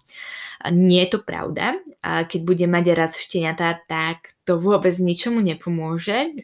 Nie 0.73 1.05
je 1.05 1.19
to 1.19 1.21
pravda. 1.21 1.77
Keď 2.01 2.41
bude 2.41 2.65
mať 2.65 2.85
raz 2.97 3.13
šteniatá, 3.21 3.85
tak 3.85 4.33
to 4.49 4.57
vôbec 4.57 4.97
ničomu 4.97 5.45
nepomôže. 5.45 6.41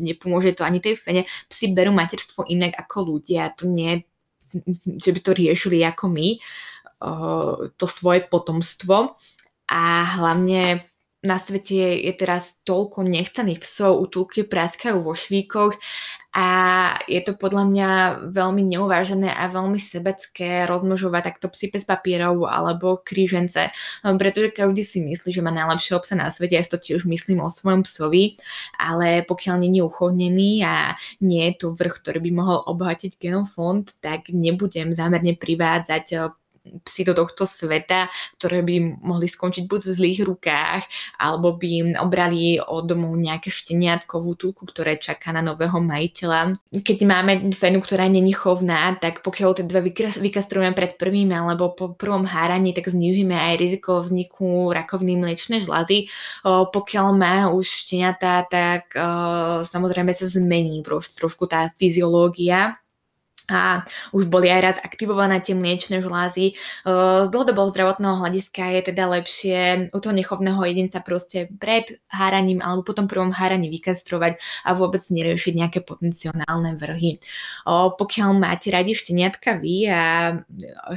Nepomôže 0.00 0.56
to 0.56 0.64
ani 0.64 0.80
tej 0.80 0.96
fene. 0.96 1.28
Psi 1.48 1.76
berú 1.76 1.92
materstvo 1.92 2.48
inak 2.48 2.76
ako 2.80 3.16
ľudia. 3.16 3.52
To 3.60 3.68
nie 3.68 4.04
že 4.84 5.10
by 5.14 5.20
to 5.22 5.30
riešili 5.30 5.78
ako 5.86 6.10
my, 6.10 6.28
to 7.78 7.86
svoje 7.86 8.26
potomstvo. 8.26 9.14
A 9.70 9.82
hlavne 10.18 10.90
na 11.22 11.38
svete 11.38 12.02
je 12.02 12.12
teraz 12.16 12.58
toľko 12.66 13.06
nechcených 13.06 13.62
psov, 13.62 14.02
útulky 14.02 14.42
praskajú 14.42 15.04
vo 15.04 15.14
švíkoch 15.14 15.78
a 16.30 16.48
je 17.10 17.18
to 17.26 17.34
podľa 17.34 17.64
mňa 17.66 17.88
veľmi 18.30 18.62
neuvážené 18.62 19.34
a 19.34 19.50
veľmi 19.50 19.82
sebecké 19.82 20.62
rozmnožovať 20.70 21.22
takto 21.26 21.50
psy 21.50 21.74
bez 21.74 21.82
papierov 21.82 22.46
alebo 22.46 23.02
krížence, 23.02 23.74
no, 24.06 24.14
pretože 24.14 24.54
každý 24.54 24.82
si 24.86 24.98
myslí, 25.02 25.34
že 25.34 25.42
má 25.42 25.50
najlepšieho 25.50 25.98
psa 26.06 26.14
na 26.14 26.30
svete, 26.30 26.54
ja 26.54 26.62
si 26.62 26.70
to 26.70 26.78
tiež 26.78 27.02
myslím 27.10 27.42
o 27.42 27.50
svojom 27.50 27.82
psovi, 27.82 28.38
ale 28.78 29.26
pokiaľ 29.26 29.56
nie 29.58 29.82
je 29.82 29.86
uchodnený 29.90 30.50
a 30.62 30.94
nie 31.18 31.50
je 31.50 31.66
to 31.66 31.74
vrch, 31.74 31.98
ktorý 31.98 32.18
by 32.22 32.30
mohol 32.30 32.58
obohatiť 32.62 33.18
genofond, 33.18 33.90
tak 33.98 34.30
nebudem 34.30 34.94
zámerne 34.94 35.34
privádzať 35.34 36.38
psy 36.60 37.08
do 37.08 37.16
tohto 37.16 37.48
sveta, 37.48 38.12
ktoré 38.36 38.60
by 38.60 39.00
mohli 39.00 39.26
skončiť 39.26 39.64
buď 39.64 39.80
v 39.80 39.96
zlých 39.96 40.20
rukách, 40.28 40.82
alebo 41.16 41.56
by 41.56 41.96
obrali 41.96 42.60
od 42.60 42.84
domov 42.84 43.16
nejaké 43.16 43.48
šteniatkovú 43.48 44.36
túku, 44.36 44.68
ktoré 44.68 45.00
čaká 45.00 45.32
na 45.32 45.40
nového 45.40 45.80
majiteľa. 45.80 46.60
Keď 46.68 46.98
máme 47.08 47.52
fenu, 47.56 47.80
ktorá 47.80 48.12
není 48.12 48.36
chovná, 48.36 48.92
tak 49.00 49.24
pokiaľ 49.24 49.56
tie 49.56 49.64
dve 49.64 49.88
vykastrujeme 50.20 50.76
pred 50.76 51.00
prvým 51.00 51.32
alebo 51.32 51.72
po 51.72 51.96
prvom 51.96 52.28
háraní, 52.28 52.76
tak 52.76 52.92
znižíme 52.92 53.32
aj 53.32 53.54
riziko 53.56 54.04
vzniku 54.04 54.68
rakoviny 54.76 55.16
mliečnej 55.16 55.64
žľazy. 55.64 56.12
Pokiaľ 56.44 57.06
má 57.16 57.48
už 57.48 57.88
šteniatá, 57.88 58.44
tak 58.48 58.92
samozrejme 59.64 60.12
sa 60.12 60.28
zmení 60.28 60.84
trošku 60.84 61.48
tá 61.48 61.72
fyziológia 61.80 62.76
a 63.50 63.82
už 64.14 64.30
boli 64.30 64.46
aj 64.46 64.60
raz 64.62 64.76
aktivované 64.78 65.42
tie 65.42 65.58
mliečne 65.58 66.00
žlázy. 66.00 66.54
Z 66.86 67.28
dlhodobého 67.28 67.66
zdravotného 67.68 68.22
hľadiska 68.22 68.78
je 68.78 68.80
teda 68.94 69.04
lepšie 69.10 69.58
u 69.90 69.98
toho 69.98 70.14
nechovného 70.14 70.62
jedinca 70.64 71.02
proste 71.02 71.50
pred 71.58 71.98
háraním 72.08 72.62
alebo 72.62 72.86
potom 72.86 73.10
prvom 73.10 73.34
háraní 73.34 73.66
vykastrovať 73.68 74.38
a 74.64 74.70
vôbec 74.78 75.02
neriešiť 75.02 75.52
nejaké 75.58 75.82
potenciálne 75.82 76.78
vrhy. 76.78 77.18
Pokiaľ 77.66 78.30
máte 78.38 78.70
radi 78.70 78.94
šteniatka 78.94 79.58
vy 79.58 79.90
a 79.90 80.02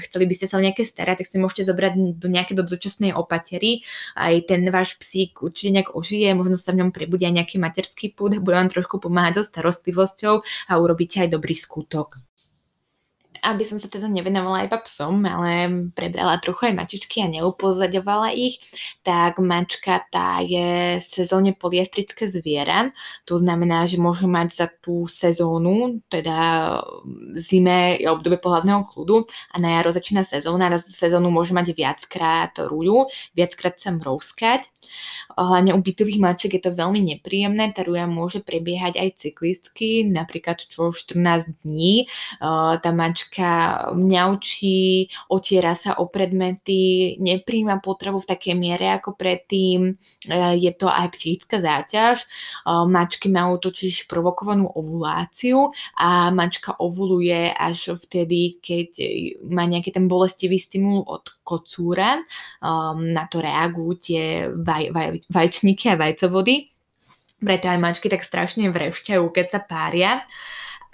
chceli 0.06 0.30
by 0.30 0.34
ste 0.38 0.46
sa 0.46 0.62
o 0.62 0.66
nejaké 0.66 0.86
starať, 0.86 1.26
tak 1.26 1.28
si 1.34 1.42
môžete 1.42 1.66
zobrať 1.74 2.22
do 2.22 2.28
nejaké 2.30 2.54
do 2.54 2.62
dočasnej 2.62 3.18
opatery. 3.18 3.82
Aj 4.14 4.34
ten 4.46 4.62
váš 4.70 4.96
psík 5.02 5.42
určite 5.42 5.74
nejak 5.74 5.98
ožije, 5.98 6.38
možno 6.38 6.56
sa 6.60 6.70
v 6.72 6.86
ňom 6.86 6.94
prebudí 6.94 7.26
aj 7.26 7.36
nejaký 7.42 7.58
materský 7.58 8.14
púd, 8.14 8.38
bude 8.38 8.54
vám 8.54 8.70
trošku 8.70 9.02
pomáhať 9.02 9.42
so 9.42 9.44
starostlivosťou 9.50 10.46
a 10.70 10.74
urobíte 10.78 11.24
aj 11.24 11.34
dobrý 11.34 11.58
skutok 11.58 12.22
aby 13.44 13.64
som 13.68 13.78
sa 13.78 13.92
teda 13.92 14.08
nevenovala 14.08 14.66
iba 14.66 14.80
psom, 14.82 15.22
ale 15.28 15.92
prebrala 15.92 16.40
trochu 16.40 16.72
aj 16.72 16.80
mačičky 16.80 17.22
a 17.22 17.28
neupozaďovala 17.28 18.34
ich, 18.34 18.64
tak 19.04 19.38
mačka 19.44 20.02
tá 20.08 20.40
je 20.42 20.98
sezóne 21.04 21.52
poliestrické 21.54 22.26
zviera. 22.32 22.90
To 23.30 23.36
znamená, 23.38 23.86
že 23.86 24.02
môže 24.02 24.26
mať 24.26 24.50
za 24.56 24.68
tú 24.82 25.06
sezónu, 25.06 26.02
teda 26.08 26.80
zime 27.38 28.00
je 28.00 28.08
obdobie 28.10 28.40
pohľadného 28.40 28.88
kľudu 28.90 29.30
a 29.52 29.56
na 29.62 29.78
jaro 29.78 29.94
začína 29.94 30.24
sezóna. 30.26 30.72
Raz 30.74 30.88
sezónu 30.90 31.30
môže 31.30 31.52
mať 31.52 31.76
viackrát 31.76 32.56
ruju, 32.58 33.12
viackrát 33.38 33.78
sa 33.78 33.94
mrouskať 33.94 34.73
Hlavne 35.34 35.74
u 35.74 35.82
bytových 35.82 36.22
mačiek 36.22 36.54
je 36.60 36.62
to 36.62 36.78
veľmi 36.78 37.02
nepríjemné, 37.02 37.74
tá 37.74 37.82
ruja 37.82 38.06
môže 38.06 38.46
prebiehať 38.46 39.02
aj 39.02 39.10
cyklicky, 39.18 40.06
napríklad 40.06 40.62
čo 40.62 40.94
14 40.94 41.66
dní. 41.66 42.06
Tá 42.78 42.90
mačka 42.94 43.82
mňaučí, 43.98 45.10
otiera 45.34 45.74
sa 45.74 45.98
o 45.98 46.06
predmety, 46.06 47.18
nepríjma 47.18 47.82
potravu 47.82 48.22
v 48.22 48.30
takej 48.30 48.54
miere 48.54 48.94
ako 48.94 49.18
predtým. 49.18 49.98
Je 50.60 50.72
to 50.78 50.86
aj 50.86 51.18
psychická 51.18 51.58
záťaž. 51.58 52.30
Mačky 52.68 53.26
majú 53.34 53.58
totiž 53.58 54.06
provokovanú 54.06 54.70
ovuláciu 54.70 55.74
a 55.98 56.30
mačka 56.30 56.78
ovuluje 56.78 57.50
až 57.50 57.98
vtedy, 57.98 58.62
keď 58.62 58.90
má 59.50 59.66
nejaký 59.66 59.90
ten 59.90 60.06
bolestivý 60.06 60.62
stimul 60.62 61.02
od 61.10 61.26
kocúra. 61.42 62.22
Na 63.02 63.24
to 63.26 63.42
reagujú 63.42 63.92
tie 63.98 64.24
vaj, 64.74 64.90
vaj, 64.90 65.08
vajčníky 65.30 65.94
a 65.94 66.00
vajcovody. 66.02 66.74
Preto 67.44 67.70
aj 67.70 67.78
mačky 67.78 68.10
tak 68.10 68.26
strašne 68.26 68.74
vrešťajú, 68.74 69.24
keď 69.30 69.46
sa 69.52 69.62
pária. 69.62 70.26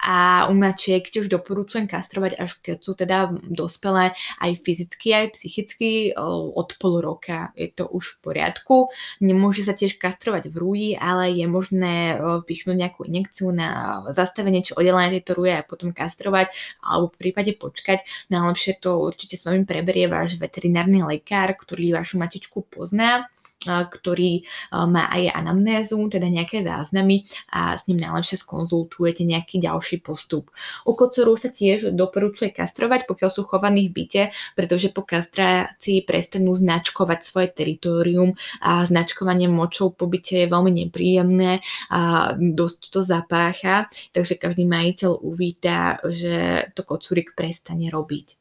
A 0.00 0.48
u 0.48 0.56
mačiek 0.56 1.04
tiež 1.04 1.28
doporučujem 1.28 1.84
kastrovať, 1.84 2.32
až 2.40 2.56
keď 2.64 2.76
sú 2.80 2.96
teda 2.96 3.36
dospelé 3.52 4.16
aj 4.40 4.64
fyzicky, 4.64 5.12
aj 5.12 5.36
psychicky 5.36 6.16
od 6.16 6.72
pol 6.80 7.04
roka. 7.04 7.52
Je 7.52 7.68
to 7.68 7.84
už 7.84 8.16
v 8.16 8.32
poriadku. 8.32 8.88
Nemôže 9.20 9.60
sa 9.60 9.76
tiež 9.76 10.00
kastrovať 10.00 10.48
v 10.48 10.56
rúji, 10.56 10.90
ale 10.96 11.36
je 11.36 11.44
možné 11.44 12.16
pichnúť 12.48 12.80
nejakú 12.80 13.04
injekciu 13.04 13.52
na 13.52 14.00
zastavenie 14.08 14.64
či 14.64 14.72
oddelenie 14.72 15.20
tejto 15.20 15.36
rúje 15.36 15.60
a 15.60 15.68
potom 15.68 15.92
kastrovať 15.92 16.48
alebo 16.80 17.12
v 17.12 17.20
prípade 17.20 17.52
počkať. 17.60 18.00
Najlepšie 18.32 18.80
to 18.80 19.04
určite 19.04 19.36
s 19.36 19.44
vami 19.44 19.68
preberie 19.68 20.08
váš 20.08 20.40
veterinárny 20.40 21.04
lekár, 21.04 21.52
ktorý 21.52 22.00
vašu 22.00 22.16
matičku 22.16 22.64
pozná 22.72 23.28
ktorý 23.68 24.48
má 24.72 25.12
aj 25.12 25.36
anamnézu, 25.36 26.00
teda 26.08 26.32
nejaké 26.32 26.64
záznamy 26.64 27.28
a 27.52 27.76
s 27.76 27.84
ním 27.84 28.00
najlepšie 28.00 28.40
skonzultujete 28.40 29.28
nejaký 29.28 29.60
ďalší 29.60 30.00
postup. 30.00 30.48
U 30.88 30.96
kocoru 30.96 31.36
sa 31.36 31.52
tiež 31.52 31.92
doporučuje 31.92 32.56
kastrovať, 32.56 33.04
pokiaľ 33.04 33.30
sú 33.30 33.44
chovaní 33.44 33.92
v 33.92 34.00
byte, 34.00 34.22
pretože 34.56 34.88
po 34.88 35.04
kastrácii 35.04 36.08
prestanú 36.08 36.56
značkovať 36.56 37.20
svoje 37.20 37.48
teritorium 37.52 38.32
a 38.64 38.88
značkovanie 38.88 39.52
močou 39.52 39.92
po 39.92 40.08
byte 40.08 40.40
je 40.40 40.48
veľmi 40.48 40.72
nepríjemné 40.88 41.60
a 41.92 42.32
dosť 42.32 42.80
to 42.88 43.04
zapácha, 43.04 43.92
takže 44.16 44.40
každý 44.40 44.64
majiteľ 44.64 45.20
uvíta, 45.20 46.00
že 46.08 46.64
to 46.72 46.80
kocúrik 46.80 47.36
prestane 47.36 47.92
robiť 47.92 48.39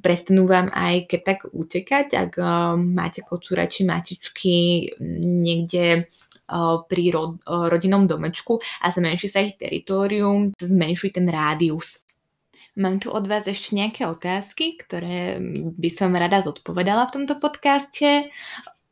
prestanú 0.00 0.46
vám 0.46 0.70
aj 0.72 1.08
keď 1.10 1.20
tak 1.24 1.38
utekať, 1.50 2.06
ak 2.14 2.32
uh, 2.38 2.74
máte 2.76 3.24
kocúra 3.24 3.66
či 3.66 3.84
matičky 3.88 4.56
niekde 5.22 6.06
uh, 6.06 6.82
pri 6.84 7.04
uh, 7.12 7.36
rodinnom 7.68 8.08
domečku 8.08 8.60
a 8.82 8.86
zmenší 8.88 9.28
sa 9.28 9.44
ich 9.44 9.58
teritorium, 9.60 10.54
zmenšuj 10.58 11.16
ten 11.16 11.26
rádius. 11.28 12.08
Mám 12.78 13.02
tu 13.02 13.10
od 13.10 13.26
vás 13.26 13.42
ešte 13.42 13.74
nejaké 13.74 14.06
otázky, 14.06 14.78
ktoré 14.78 15.42
by 15.74 15.90
som 15.90 16.14
rada 16.14 16.38
zodpovedala 16.38 17.10
v 17.10 17.14
tomto 17.18 17.34
podcaste. 17.42 18.30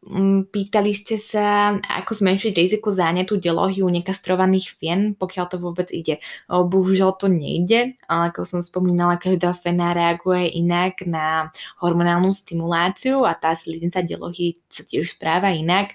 Mm, 0.06 0.46
pýtali 0.54 0.94
ste 0.94 1.18
sa, 1.18 1.74
ako 1.82 2.14
zmenšiť 2.14 2.54
riziko 2.54 2.94
zánetu 2.94 3.42
delohy 3.42 3.82
u 3.82 3.90
nekastrovaných 3.90 4.78
fien, 4.78 5.00
pokiaľ 5.18 5.44
to 5.50 5.58
vôbec 5.58 5.90
ide. 5.90 6.22
Bohužiaľ 6.46 7.18
to 7.18 7.26
nejde, 7.26 7.98
ale 8.06 8.30
ako 8.30 8.46
som 8.46 8.60
spomínala, 8.62 9.18
každá 9.18 9.50
fena 9.58 9.90
reaguje 9.90 10.62
inak 10.62 11.02
na 11.10 11.50
hormonálnu 11.82 12.30
stimuláciu 12.30 13.26
a 13.26 13.34
tá 13.34 13.58
sliznica 13.58 13.98
delohy 14.06 14.62
sa 14.70 14.86
tiež 14.86 15.18
správa 15.18 15.50
inak. 15.50 15.90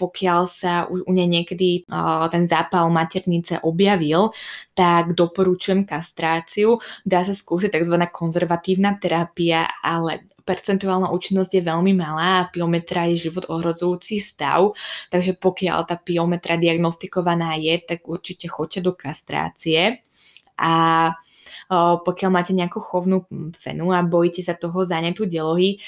Pokiaľ 0.00 0.42
sa 0.48 0.88
u 0.88 1.12
nej 1.12 1.28
niekedy 1.28 1.84
ten 2.32 2.44
zápal 2.48 2.88
maternice 2.88 3.60
objavil, 3.60 4.32
tak 4.72 5.12
doporučujem 5.12 5.84
kastráciu. 5.84 6.80
Dá 7.04 7.20
sa 7.20 7.36
skúsiť 7.36 7.68
tzv. 7.68 8.00
konzervatívna 8.08 8.96
terapia, 8.96 9.68
ale 9.84 10.24
percentuálna 10.46 11.10
účinnosť 11.10 11.50
je 11.58 11.62
veľmi 11.66 11.92
malá 11.98 12.46
a 12.46 12.48
piometra 12.48 13.10
je 13.10 13.28
život 13.28 13.50
ohrozujúci 13.50 14.22
stav, 14.22 14.72
takže 15.10 15.34
pokiaľ 15.34 15.90
tá 15.90 15.98
piometra 15.98 16.54
diagnostikovaná 16.54 17.58
je, 17.58 17.82
tak 17.82 18.06
určite 18.06 18.46
choďte 18.46 18.80
do 18.86 18.92
kastrácie. 18.94 20.06
A 20.56 21.10
pokiaľ 21.70 22.30
máte 22.30 22.54
nejakú 22.54 22.78
chovnú 22.78 23.26
fenu 23.58 23.90
a 23.90 24.06
bojíte 24.06 24.42
sa 24.46 24.54
toho 24.54 24.86
zanetu 24.86 25.26
delohy, 25.26 25.82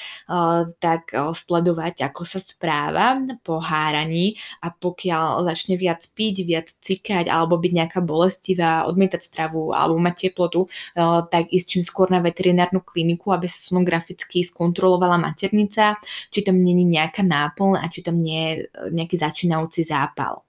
tak 0.82 1.14
sledovať, 1.14 2.02
ako 2.06 2.22
sa 2.26 2.42
správa 2.42 3.14
po 3.46 3.62
háraní 3.62 4.34
a 4.62 4.74
pokiaľ 4.74 5.46
začne 5.46 5.78
viac 5.78 6.02
piť, 6.14 6.34
viac 6.42 6.68
cikať 6.82 7.30
alebo 7.30 7.60
byť 7.60 7.72
nejaká 7.74 8.00
bolestivá, 8.02 8.88
odmietať 8.90 9.22
stravu 9.22 9.70
alebo 9.70 10.00
mať 10.02 10.30
teplotu, 10.30 10.66
tak 11.30 11.52
ísť 11.52 11.66
čím 11.68 11.82
skôr 11.86 12.10
na 12.10 12.18
veterinárnu 12.18 12.82
kliniku, 12.82 13.30
aby 13.30 13.46
sa 13.46 13.70
sonograficky 13.70 14.42
skontrolovala 14.42 15.20
maternica, 15.20 16.00
či 16.32 16.40
tam 16.42 16.58
není 16.58 16.82
nejaká 16.88 17.22
náplň 17.22 17.78
a 17.78 17.86
či 17.92 18.00
tam 18.02 18.18
nie 18.18 18.40
je 18.42 18.52
nejaký 18.90 19.20
začínajúci 19.20 19.84
zápal. 19.86 20.47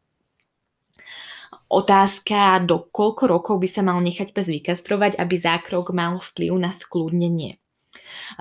Otázka, 1.70 2.62
do 2.66 2.90
koľko 2.90 3.24
rokov 3.30 3.56
by 3.62 3.70
sa 3.70 3.82
mal 3.86 3.98
nechať 4.02 4.34
pes 4.34 4.50
vykastrovať, 4.50 5.18
aby 5.18 5.36
zákrok 5.38 5.94
mal 5.94 6.18
vplyv 6.18 6.54
na 6.58 6.74
skľudnenie. 6.74 7.58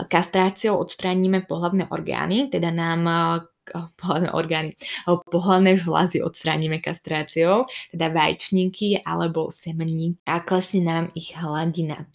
Kastráciou 0.09 0.81
odstránime 0.81 1.45
pohlavné 1.45 1.89
orgány, 1.89 2.53
teda 2.53 2.69
nám 2.69 3.01
eh, 3.09 3.85
pohľadné 4.01 4.31
orgány, 4.33 4.71
pohľadné 5.09 5.81
žlazy 5.81 6.25
odstránime 6.25 6.81
kastráciou, 6.81 7.69
teda 7.93 8.13
vajčníky 8.13 9.05
alebo 9.05 9.49
semenníky 9.53 10.21
a 10.29 10.41
klesne 10.45 10.83
nám 10.85 11.05
ich 11.17 11.33
hladina 11.37 12.09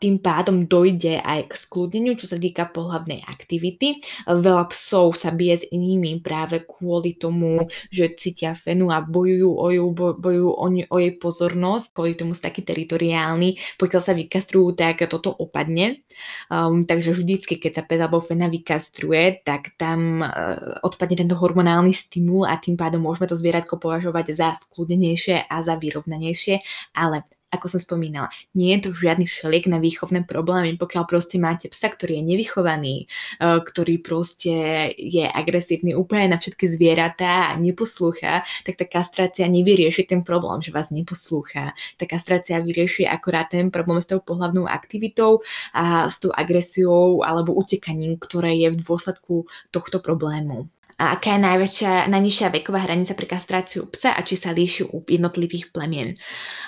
tým 0.00 0.18
pádom 0.18 0.66
dojde 0.66 1.20
aj 1.22 1.50
k 1.50 1.52
skľudneniu, 1.54 2.14
čo 2.18 2.26
sa 2.26 2.38
týka 2.40 2.68
pohľadnej 2.70 3.22
aktivity. 3.24 4.02
Veľa 4.26 4.70
psov 4.70 5.14
sa 5.14 5.30
bije 5.30 5.62
s 5.62 5.64
inými 5.70 6.20
práve 6.24 6.66
kvôli 6.66 7.14
tomu, 7.14 7.70
že 7.90 8.14
cítia 8.18 8.56
fenu 8.58 8.90
a 8.90 9.02
bojujú 9.04 9.50
o, 9.50 9.66
ju, 9.70 9.84
bojujú 9.94 10.50
o, 10.50 10.66
o 10.68 10.96
jej 10.98 11.12
pozornosť, 11.18 11.94
kvôli 11.94 12.14
tomu 12.18 12.34
sú 12.34 12.42
takí 12.42 12.66
teritoriálni. 12.66 13.78
Pokiaľ 13.78 14.00
sa 14.02 14.12
vykastrujú, 14.16 14.74
tak 14.74 15.06
toto 15.06 15.30
opadne. 15.30 16.02
Um, 16.50 16.86
takže 16.86 17.14
vždycky, 17.14 17.58
keď 17.58 17.72
sa 17.78 17.82
pes 17.86 18.00
alebo 18.00 18.22
fena 18.22 18.50
vykastruje, 18.50 19.44
tak 19.46 19.74
tam 19.78 20.22
uh, 20.22 20.82
odpadne 20.82 21.18
tento 21.18 21.38
hormonálny 21.38 21.94
stimul 21.94 22.46
a 22.46 22.58
tým 22.58 22.74
pádom 22.78 23.02
môžeme 23.02 23.30
to 23.30 23.38
zvieratko 23.38 23.78
považovať 23.78 24.34
za 24.34 24.48
skľudnejšie 24.58 25.46
a 25.50 25.56
za 25.62 25.74
vyrovnanejšie, 25.78 26.62
ale 26.96 27.26
ako 27.54 27.66
som 27.70 27.80
spomínala, 27.80 28.28
nie 28.52 28.74
je 28.76 28.88
to 28.88 28.90
žiadny 28.92 29.24
všeliek 29.24 29.70
na 29.70 29.78
výchovné 29.78 30.26
problémy, 30.26 30.76
pokiaľ 30.76 31.04
proste 31.06 31.38
máte 31.38 31.70
psa, 31.70 31.94
ktorý 31.94 32.20
je 32.20 32.24
nevychovaný, 32.24 32.96
e, 33.04 33.44
ktorý 33.62 34.02
proste 34.02 34.54
je 34.94 35.24
agresívny 35.24 35.94
úplne 35.94 36.34
na 36.34 36.38
všetky 36.42 36.68
zvieratá 36.74 37.54
a 37.54 37.58
neposlúcha, 37.58 38.42
tak 38.66 38.74
tá 38.76 38.84
kastrácia 38.84 39.46
nevyrieši 39.46 40.04
ten 40.04 40.26
problém, 40.26 40.60
že 40.60 40.74
vás 40.74 40.90
neposlúcha. 40.90 41.72
Tá 41.96 42.04
kastrácia 42.04 42.58
vyrieši 42.60 43.06
akorát 43.06 43.50
ten 43.50 43.70
problém 43.70 44.02
s 44.02 44.08
tou 44.10 44.20
pohľavnou 44.20 44.66
aktivitou 44.66 45.44
a 45.72 46.10
s 46.10 46.18
tou 46.18 46.34
agresiou 46.34 47.22
alebo 47.22 47.54
utekaním, 47.54 48.18
ktoré 48.18 48.56
je 48.58 48.68
v 48.74 48.80
dôsledku 48.80 49.46
tohto 49.70 50.02
problému 50.02 50.68
a 50.94 51.18
aká 51.18 51.34
je 51.34 51.40
najväčšia, 51.42 51.92
najnižšia 52.06 52.48
veková 52.54 52.86
hranica 52.86 53.18
pre 53.18 53.26
kastráciu 53.26 53.90
psa 53.90 54.14
a 54.14 54.20
či 54.22 54.38
sa 54.38 54.54
líši 54.54 54.86
u 54.86 55.02
jednotlivých 55.02 55.74
plemien. 55.74 56.14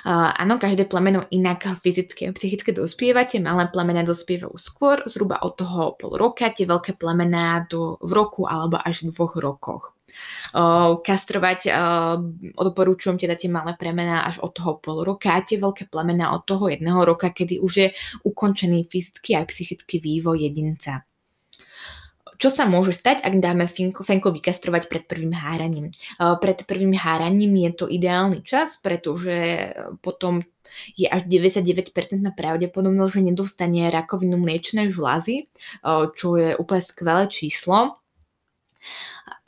Uh, 0.02 0.34
áno, 0.34 0.58
každé 0.58 0.90
plemeno 0.90 1.26
inak 1.30 1.78
fyzicky 1.82 2.26
a 2.26 2.34
psychicky 2.34 2.74
dospievate, 2.74 3.38
malé 3.38 3.70
plemena 3.70 4.02
dospievajú 4.02 4.54
skôr, 4.58 5.02
zhruba 5.06 5.38
od 5.42 5.54
toho 5.54 5.94
pol 5.94 6.18
roka, 6.18 6.50
tie 6.50 6.66
veľké 6.66 6.98
plemená 6.98 7.70
do, 7.70 7.98
v 8.02 8.10
roku 8.14 8.50
alebo 8.50 8.82
až 8.82 9.06
v 9.06 9.14
dvoch 9.14 9.34
rokoch. 9.38 9.84
Uh, 10.56 10.96
kastrovať 11.04 11.68
uh, 11.68 12.16
odporúčujem 12.56 13.20
teda 13.20 13.36
tie 13.36 13.52
malé 13.52 13.76
plemená 13.76 14.24
až 14.24 14.40
od 14.40 14.56
toho 14.56 14.80
pol 14.80 15.04
roka 15.04 15.28
a 15.36 15.44
tie 15.44 15.60
veľké 15.60 15.92
plemená 15.92 16.32
od 16.32 16.48
toho 16.48 16.72
jedného 16.72 17.04
roka, 17.04 17.30
kedy 17.30 17.60
už 17.60 17.72
je 17.76 17.88
ukončený 18.24 18.88
fyzický 18.88 19.36
a 19.36 19.44
psychický 19.44 20.00
vývoj 20.00 20.48
jedinca 20.48 21.04
čo 22.36 22.48
sa 22.52 22.68
môže 22.68 22.92
stať, 22.92 23.24
ak 23.24 23.34
dáme 23.40 23.66
fenko, 23.66 24.04
fenko 24.04 24.32
vykastrovať 24.32 24.86
pred 24.86 25.04
prvým 25.08 25.32
háraním. 25.32 25.92
Pred 26.20 26.68
prvým 26.68 26.94
háraním 26.96 27.56
je 27.66 27.70
to 27.72 27.84
ideálny 27.88 28.44
čas, 28.44 28.78
pretože 28.80 29.72
potom 30.04 30.44
je 30.92 31.08
až 31.08 31.24
99% 31.24 31.88
pravdepodobnosť, 32.36 33.12
že 33.16 33.22
nedostane 33.22 33.88
rakovinu 33.88 34.36
mliečnej 34.36 34.92
žlázy, 34.92 35.48
čo 36.16 36.36
je 36.36 36.52
úplne 36.58 36.82
skvelé 36.84 37.24
číslo. 37.32 38.02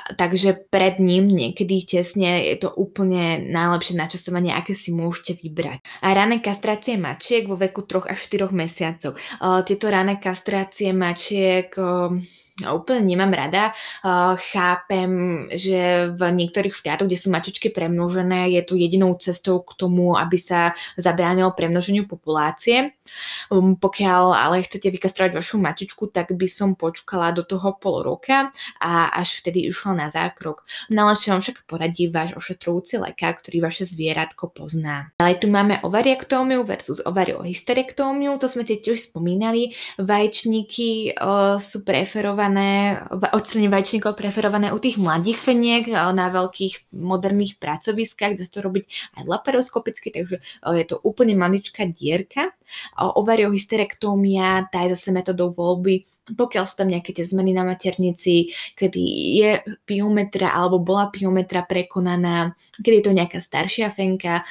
Takže 0.08 0.72
pred 0.72 0.96
ním 1.04 1.28
niekedy 1.28 1.84
tesne 1.84 2.40
je 2.40 2.56
to 2.64 2.72
úplne 2.72 3.44
najlepšie 3.52 3.92
načasovanie, 3.92 4.56
aké 4.56 4.72
si 4.72 4.88
môžete 4.94 5.36
vybrať. 5.36 5.84
A 6.00 6.16
rané 6.16 6.40
kastrácie 6.40 6.96
mačiek 6.96 7.44
vo 7.44 7.60
veku 7.60 7.84
3 7.84 8.08
až 8.08 8.18
4 8.24 8.48
mesiacov. 8.48 9.20
Tieto 9.68 9.86
rané 9.92 10.16
kastrácie 10.16 10.96
mačiek 10.96 11.68
ja 11.76 12.37
úplne 12.66 13.04
nemám 13.04 13.32
rada. 13.34 13.76
Chápem, 14.52 15.10
že 15.54 16.10
v 16.14 16.20
niektorých 16.32 16.74
štátoch, 16.74 17.06
kde 17.06 17.18
sú 17.18 17.30
mačičky 17.30 17.70
premnožené, 17.70 18.50
je 18.56 18.62
to 18.66 18.74
jedinou 18.74 19.14
cestou 19.20 19.60
k 19.62 19.74
tomu, 19.78 20.18
aby 20.18 20.38
sa 20.40 20.72
zabránilo 20.98 21.54
premnoženiu 21.54 22.08
populácie. 22.08 22.96
Um, 23.48 23.76
pokiaľ 23.80 24.36
ale 24.36 24.64
chcete 24.64 24.92
vykastrovať 24.92 25.32
vašu 25.32 25.56
mačičku, 25.56 26.12
tak 26.12 26.36
by 26.36 26.44
som 26.44 26.76
počkala 26.76 27.32
do 27.32 27.40
toho 27.40 27.72
pol 27.80 28.04
roka 28.04 28.52
a 28.80 29.08
až 29.16 29.40
vtedy 29.40 29.68
išla 29.72 29.96
na 29.96 30.06
zákrok. 30.12 30.68
Najlepšie 30.92 31.32
vám 31.32 31.42
však 31.42 31.58
poradí 31.64 32.12
váš 32.12 32.36
ošetrujúci 32.36 33.00
lekár, 33.00 33.40
ktorý 33.40 33.64
vaše 33.64 33.88
zvieratko 33.88 34.52
pozná. 34.52 35.08
Ďalej 35.16 35.36
tu 35.40 35.46
máme 35.48 35.74
ovariektómiu 35.80 36.68
versus 36.68 37.00
ovariohysterektómiu, 37.00 38.36
to 38.36 38.46
sme 38.48 38.68
tiež 38.68 39.08
spomínali. 39.08 39.72
Vajčníky 39.96 41.16
uh, 41.16 41.56
sú 41.56 41.88
preferované, 41.88 42.47
odstranie 43.34 43.68
vajčníkov 43.68 44.16
preferované 44.16 44.72
u 44.72 44.78
tých 44.80 44.96
mladých 44.96 45.36
feniek 45.36 45.84
uh, 45.92 46.14
na 46.16 46.32
veľkých 46.32 46.94
moderných 46.96 47.60
pracoviskách, 47.60 48.38
kde 48.38 48.44
sa 48.48 48.52
to 48.56 48.64
robiť 48.64 48.84
aj 49.20 49.22
laparoskopicky, 49.28 50.08
takže 50.14 50.40
uh, 50.40 50.74
je 50.76 50.84
to 50.88 50.96
úplne 51.04 51.36
maličká 51.36 51.84
dierka. 51.90 52.54
Ovariohysterektómia, 52.96 54.68
tá 54.68 54.84
je 54.84 54.92
zase 54.92 55.08
metodou 55.12 55.56
voľby, 55.56 56.04
pokiaľ 56.28 56.64
sú 56.68 56.84
tam 56.84 56.92
nejaké 56.92 57.16
tie 57.16 57.24
zmeny 57.24 57.56
na 57.56 57.64
maternici, 57.64 58.52
kedy 58.76 59.02
je 59.40 59.50
piometra 59.88 60.52
alebo 60.52 60.76
bola 60.76 61.08
piometra 61.08 61.64
prekonaná, 61.64 62.52
kedy 62.76 63.00
je 63.00 63.04
to 63.08 63.16
nejaká 63.16 63.40
staršia 63.40 63.88
fenka, 63.88 64.44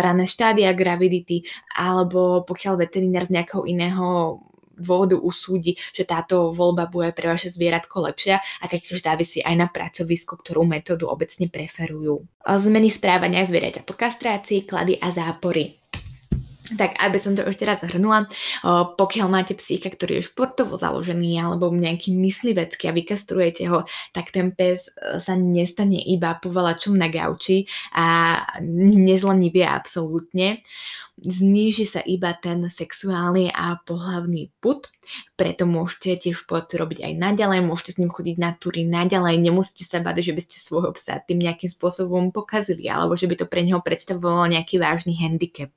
rané 0.00 0.24
štádia 0.24 0.72
gravidity, 0.72 1.44
alebo 1.76 2.40
pokiaľ 2.48 2.80
veterinár 2.80 3.28
z 3.28 3.36
nejakého 3.36 3.68
iného 3.68 4.40
dôvodu 4.80 5.20
usúdi, 5.20 5.76
že 5.92 6.08
táto 6.08 6.50
voľba 6.56 6.88
bude 6.88 7.12
pre 7.12 7.28
vaše 7.28 7.52
zvieratko 7.52 8.10
lepšia 8.10 8.40
a 8.40 8.64
taktiež 8.66 9.04
závisí 9.04 9.44
aj 9.44 9.54
na 9.54 9.68
pracovisku, 9.68 10.40
ktorú 10.40 10.64
metódu 10.64 11.06
obecne 11.06 11.46
preferujú. 11.46 12.24
Zmeny 12.42 12.88
správania 12.88 13.44
zvieraťa 13.44 13.84
po 13.84 13.94
kastrácii, 13.94 14.64
klady 14.64 14.96
a 14.98 15.12
zápory. 15.12 15.76
Tak, 16.60 17.00
aby 17.00 17.16
som 17.16 17.32
to 17.32 17.42
ešte 17.48 17.64
raz 17.64 17.80
zhrnula, 17.80 18.28
pokiaľ 18.94 19.26
máte 19.32 19.56
psíka, 19.56 19.88
ktorý 19.88 20.20
je 20.20 20.28
športovo 20.28 20.76
založený 20.76 21.40
alebo 21.40 21.72
nejaký 21.72 22.12
myslivecký 22.12 22.92
a 22.92 22.96
vykastrujete 22.96 23.64
ho, 23.72 23.88
tak 24.12 24.28
ten 24.28 24.52
pes 24.52 24.92
e, 24.92 25.18
sa 25.18 25.34
nestane 25.40 25.98
iba 26.04 26.36
povalačom 26.36 26.94
na 26.94 27.08
gauči 27.08 27.64
a 27.96 28.36
nezlenivie 28.76 29.64
absolútne. 29.64 30.60
Zníži 31.20 31.88
sa 31.88 32.04
iba 32.04 32.36
ten 32.36 32.64
sexuálny 32.68 33.52
a 33.52 33.80
pohlavný 33.80 34.52
put, 34.60 34.88
preto 35.36 35.64
môžete 35.64 36.28
tie 36.28 36.32
športy 36.36 36.76
robiť 36.76 37.08
aj 37.08 37.12
naďalej, 37.16 37.60
môžete 37.64 37.90
s 37.96 38.00
ním 38.00 38.12
chodiť 38.12 38.36
na 38.36 38.56
túry 38.56 38.84
naďalej, 38.84 39.36
nemusíte 39.36 39.84
sa 39.84 40.00
bať, 40.04 40.24
že 40.24 40.32
by 40.36 40.40
ste 40.44 40.56
svojho 40.60 40.92
psa 40.96 41.24
tým 41.24 41.40
nejakým 41.44 41.72
spôsobom 41.72 42.32
pokazili 42.32 42.88
alebo 42.88 43.16
že 43.16 43.28
by 43.28 43.36
to 43.36 43.46
pre 43.48 43.64
neho 43.64 43.80
predstavovalo 43.80 44.48
nejaký 44.48 44.76
vážny 44.80 45.16
handicap. 45.16 45.72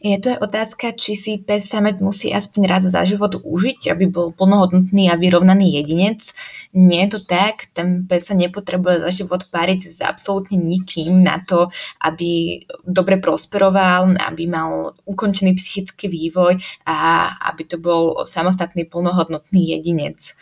Je 0.00 0.16
to 0.20 0.32
je 0.32 0.38
otázka, 0.38 0.96
či 0.96 1.12
si 1.16 1.32
pes 1.38 1.66
samet 1.68 2.00
musí 2.00 2.32
aspoň 2.32 2.62
raz 2.66 2.82
za 2.86 3.02
život 3.04 3.38
užiť, 3.40 3.90
aby 3.92 4.08
bol 4.08 4.32
plnohodnotný 4.32 5.12
a 5.12 5.18
vyrovnaný 5.20 5.80
jedinec. 5.82 6.32
Nie 6.72 7.06
je 7.06 7.18
to 7.18 7.20
tak, 7.26 7.68
ten 7.74 8.06
pes 8.06 8.30
sa 8.30 8.34
nepotrebuje 8.38 9.02
za 9.02 9.10
život 9.10 9.46
páriť 9.50 9.80
s 9.90 9.98
absolútne 10.00 10.56
nikým 10.56 11.22
na 11.22 11.42
to, 11.42 11.68
aby 11.98 12.62
dobre 12.86 13.18
prosperoval, 13.18 14.14
aby 14.16 14.44
mal 14.46 14.94
ukončený 15.04 15.58
psychický 15.58 16.06
vývoj 16.06 16.62
a 16.86 17.30
aby 17.50 17.62
to 17.66 17.76
bol 17.76 18.22
samostatný 18.24 18.86
plnohodnotný 18.86 19.74
jedinec. 19.76 20.34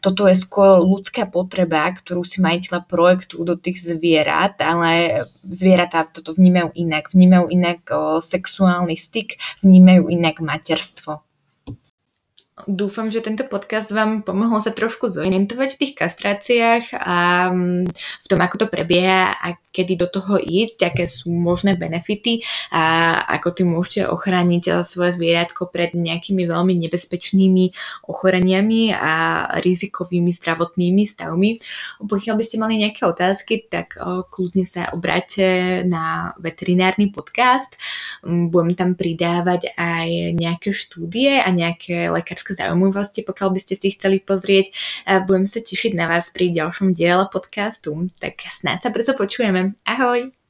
Toto 0.00 0.24
je 0.24 0.36
skôr 0.36 0.80
ľudská 0.80 1.28
potreba, 1.28 1.84
ktorú 1.92 2.24
si 2.24 2.40
majiteľa 2.40 2.84
projektu 2.88 3.44
do 3.44 3.56
tých 3.56 3.80
zvierat, 3.80 4.60
ale 4.60 5.24
zvieratá 5.44 6.08
toto 6.08 6.36
vnímajú 6.36 6.72
inak. 6.76 7.12
Vnímajú 7.12 7.46
inak 7.52 7.80
o, 7.90 8.18
sexuálny 8.84 8.96
styk 9.00 9.40
vnímajú 9.64 10.12
inak 10.12 10.40
materstvo. 10.44 11.24
Dúfam, 12.54 13.10
že 13.10 13.18
tento 13.18 13.42
podcast 13.50 13.90
vám 13.90 14.22
pomohol 14.22 14.62
sa 14.62 14.70
trošku 14.70 15.10
zorientovať 15.10 15.74
v 15.74 15.80
tých 15.82 15.94
kastráciách 15.98 16.94
a 16.94 17.50
mm, 17.50 17.90
v 17.90 18.26
tom, 18.30 18.38
ako 18.38 18.62
to 18.62 18.66
prebieha 18.70 19.34
a 19.34 19.58
kedy 19.74 19.98
do 19.98 20.06
toho 20.06 20.38
ísť, 20.38 20.86
aké 20.86 21.10
sú 21.10 21.34
možné 21.34 21.74
benefity 21.74 22.46
a 22.70 23.18
ako 23.26 23.48
ty 23.50 23.62
môžete 23.66 24.06
ochrániť 24.06 24.64
eh, 24.70 24.74
svoje 24.86 25.18
zvieratko 25.18 25.66
pred 25.66 25.98
nejakými 25.98 26.46
veľmi 26.46 26.78
nebezpečnými 26.86 27.74
ochoreniami 28.06 28.94
a 28.94 29.14
rizikovými 29.58 30.30
zdravotnými 30.30 31.02
stavmi. 31.02 31.58
Pokiaľ 32.06 32.34
by 32.38 32.44
ste 32.46 32.62
mali 32.62 32.78
nejaké 32.78 33.02
otázky, 33.02 33.66
tak 33.66 33.98
eh, 33.98 34.22
kľudne 34.30 34.62
sa 34.62 34.94
obráťte 34.94 35.82
na 35.90 36.38
veterinárny 36.38 37.10
podcast. 37.10 37.74
Mm, 38.22 38.54
budem 38.54 38.78
tam 38.78 38.90
pridávať 38.94 39.74
aj 39.74 40.38
nejaké 40.38 40.70
štúdie 40.70 41.42
a 41.42 41.50
nejaké 41.50 42.14
lekárske 42.14 42.43
zaujímavosti, 42.52 43.24
pokiaľ 43.24 43.48
by 43.56 43.60
ste 43.64 43.74
si 43.80 43.96
chceli 43.96 44.20
pozrieť. 44.20 44.68
Budem 45.24 45.48
sa 45.48 45.64
tešiť 45.64 45.96
na 45.96 46.12
vás 46.12 46.28
pri 46.28 46.52
ďalšom 46.52 46.92
diele 46.92 47.24
podcastu. 47.32 48.12
Tak 48.20 48.44
snáď 48.44 48.84
sa 48.84 48.90
brzo 48.92 49.16
počujeme. 49.16 49.72
Ahoj! 49.88 50.43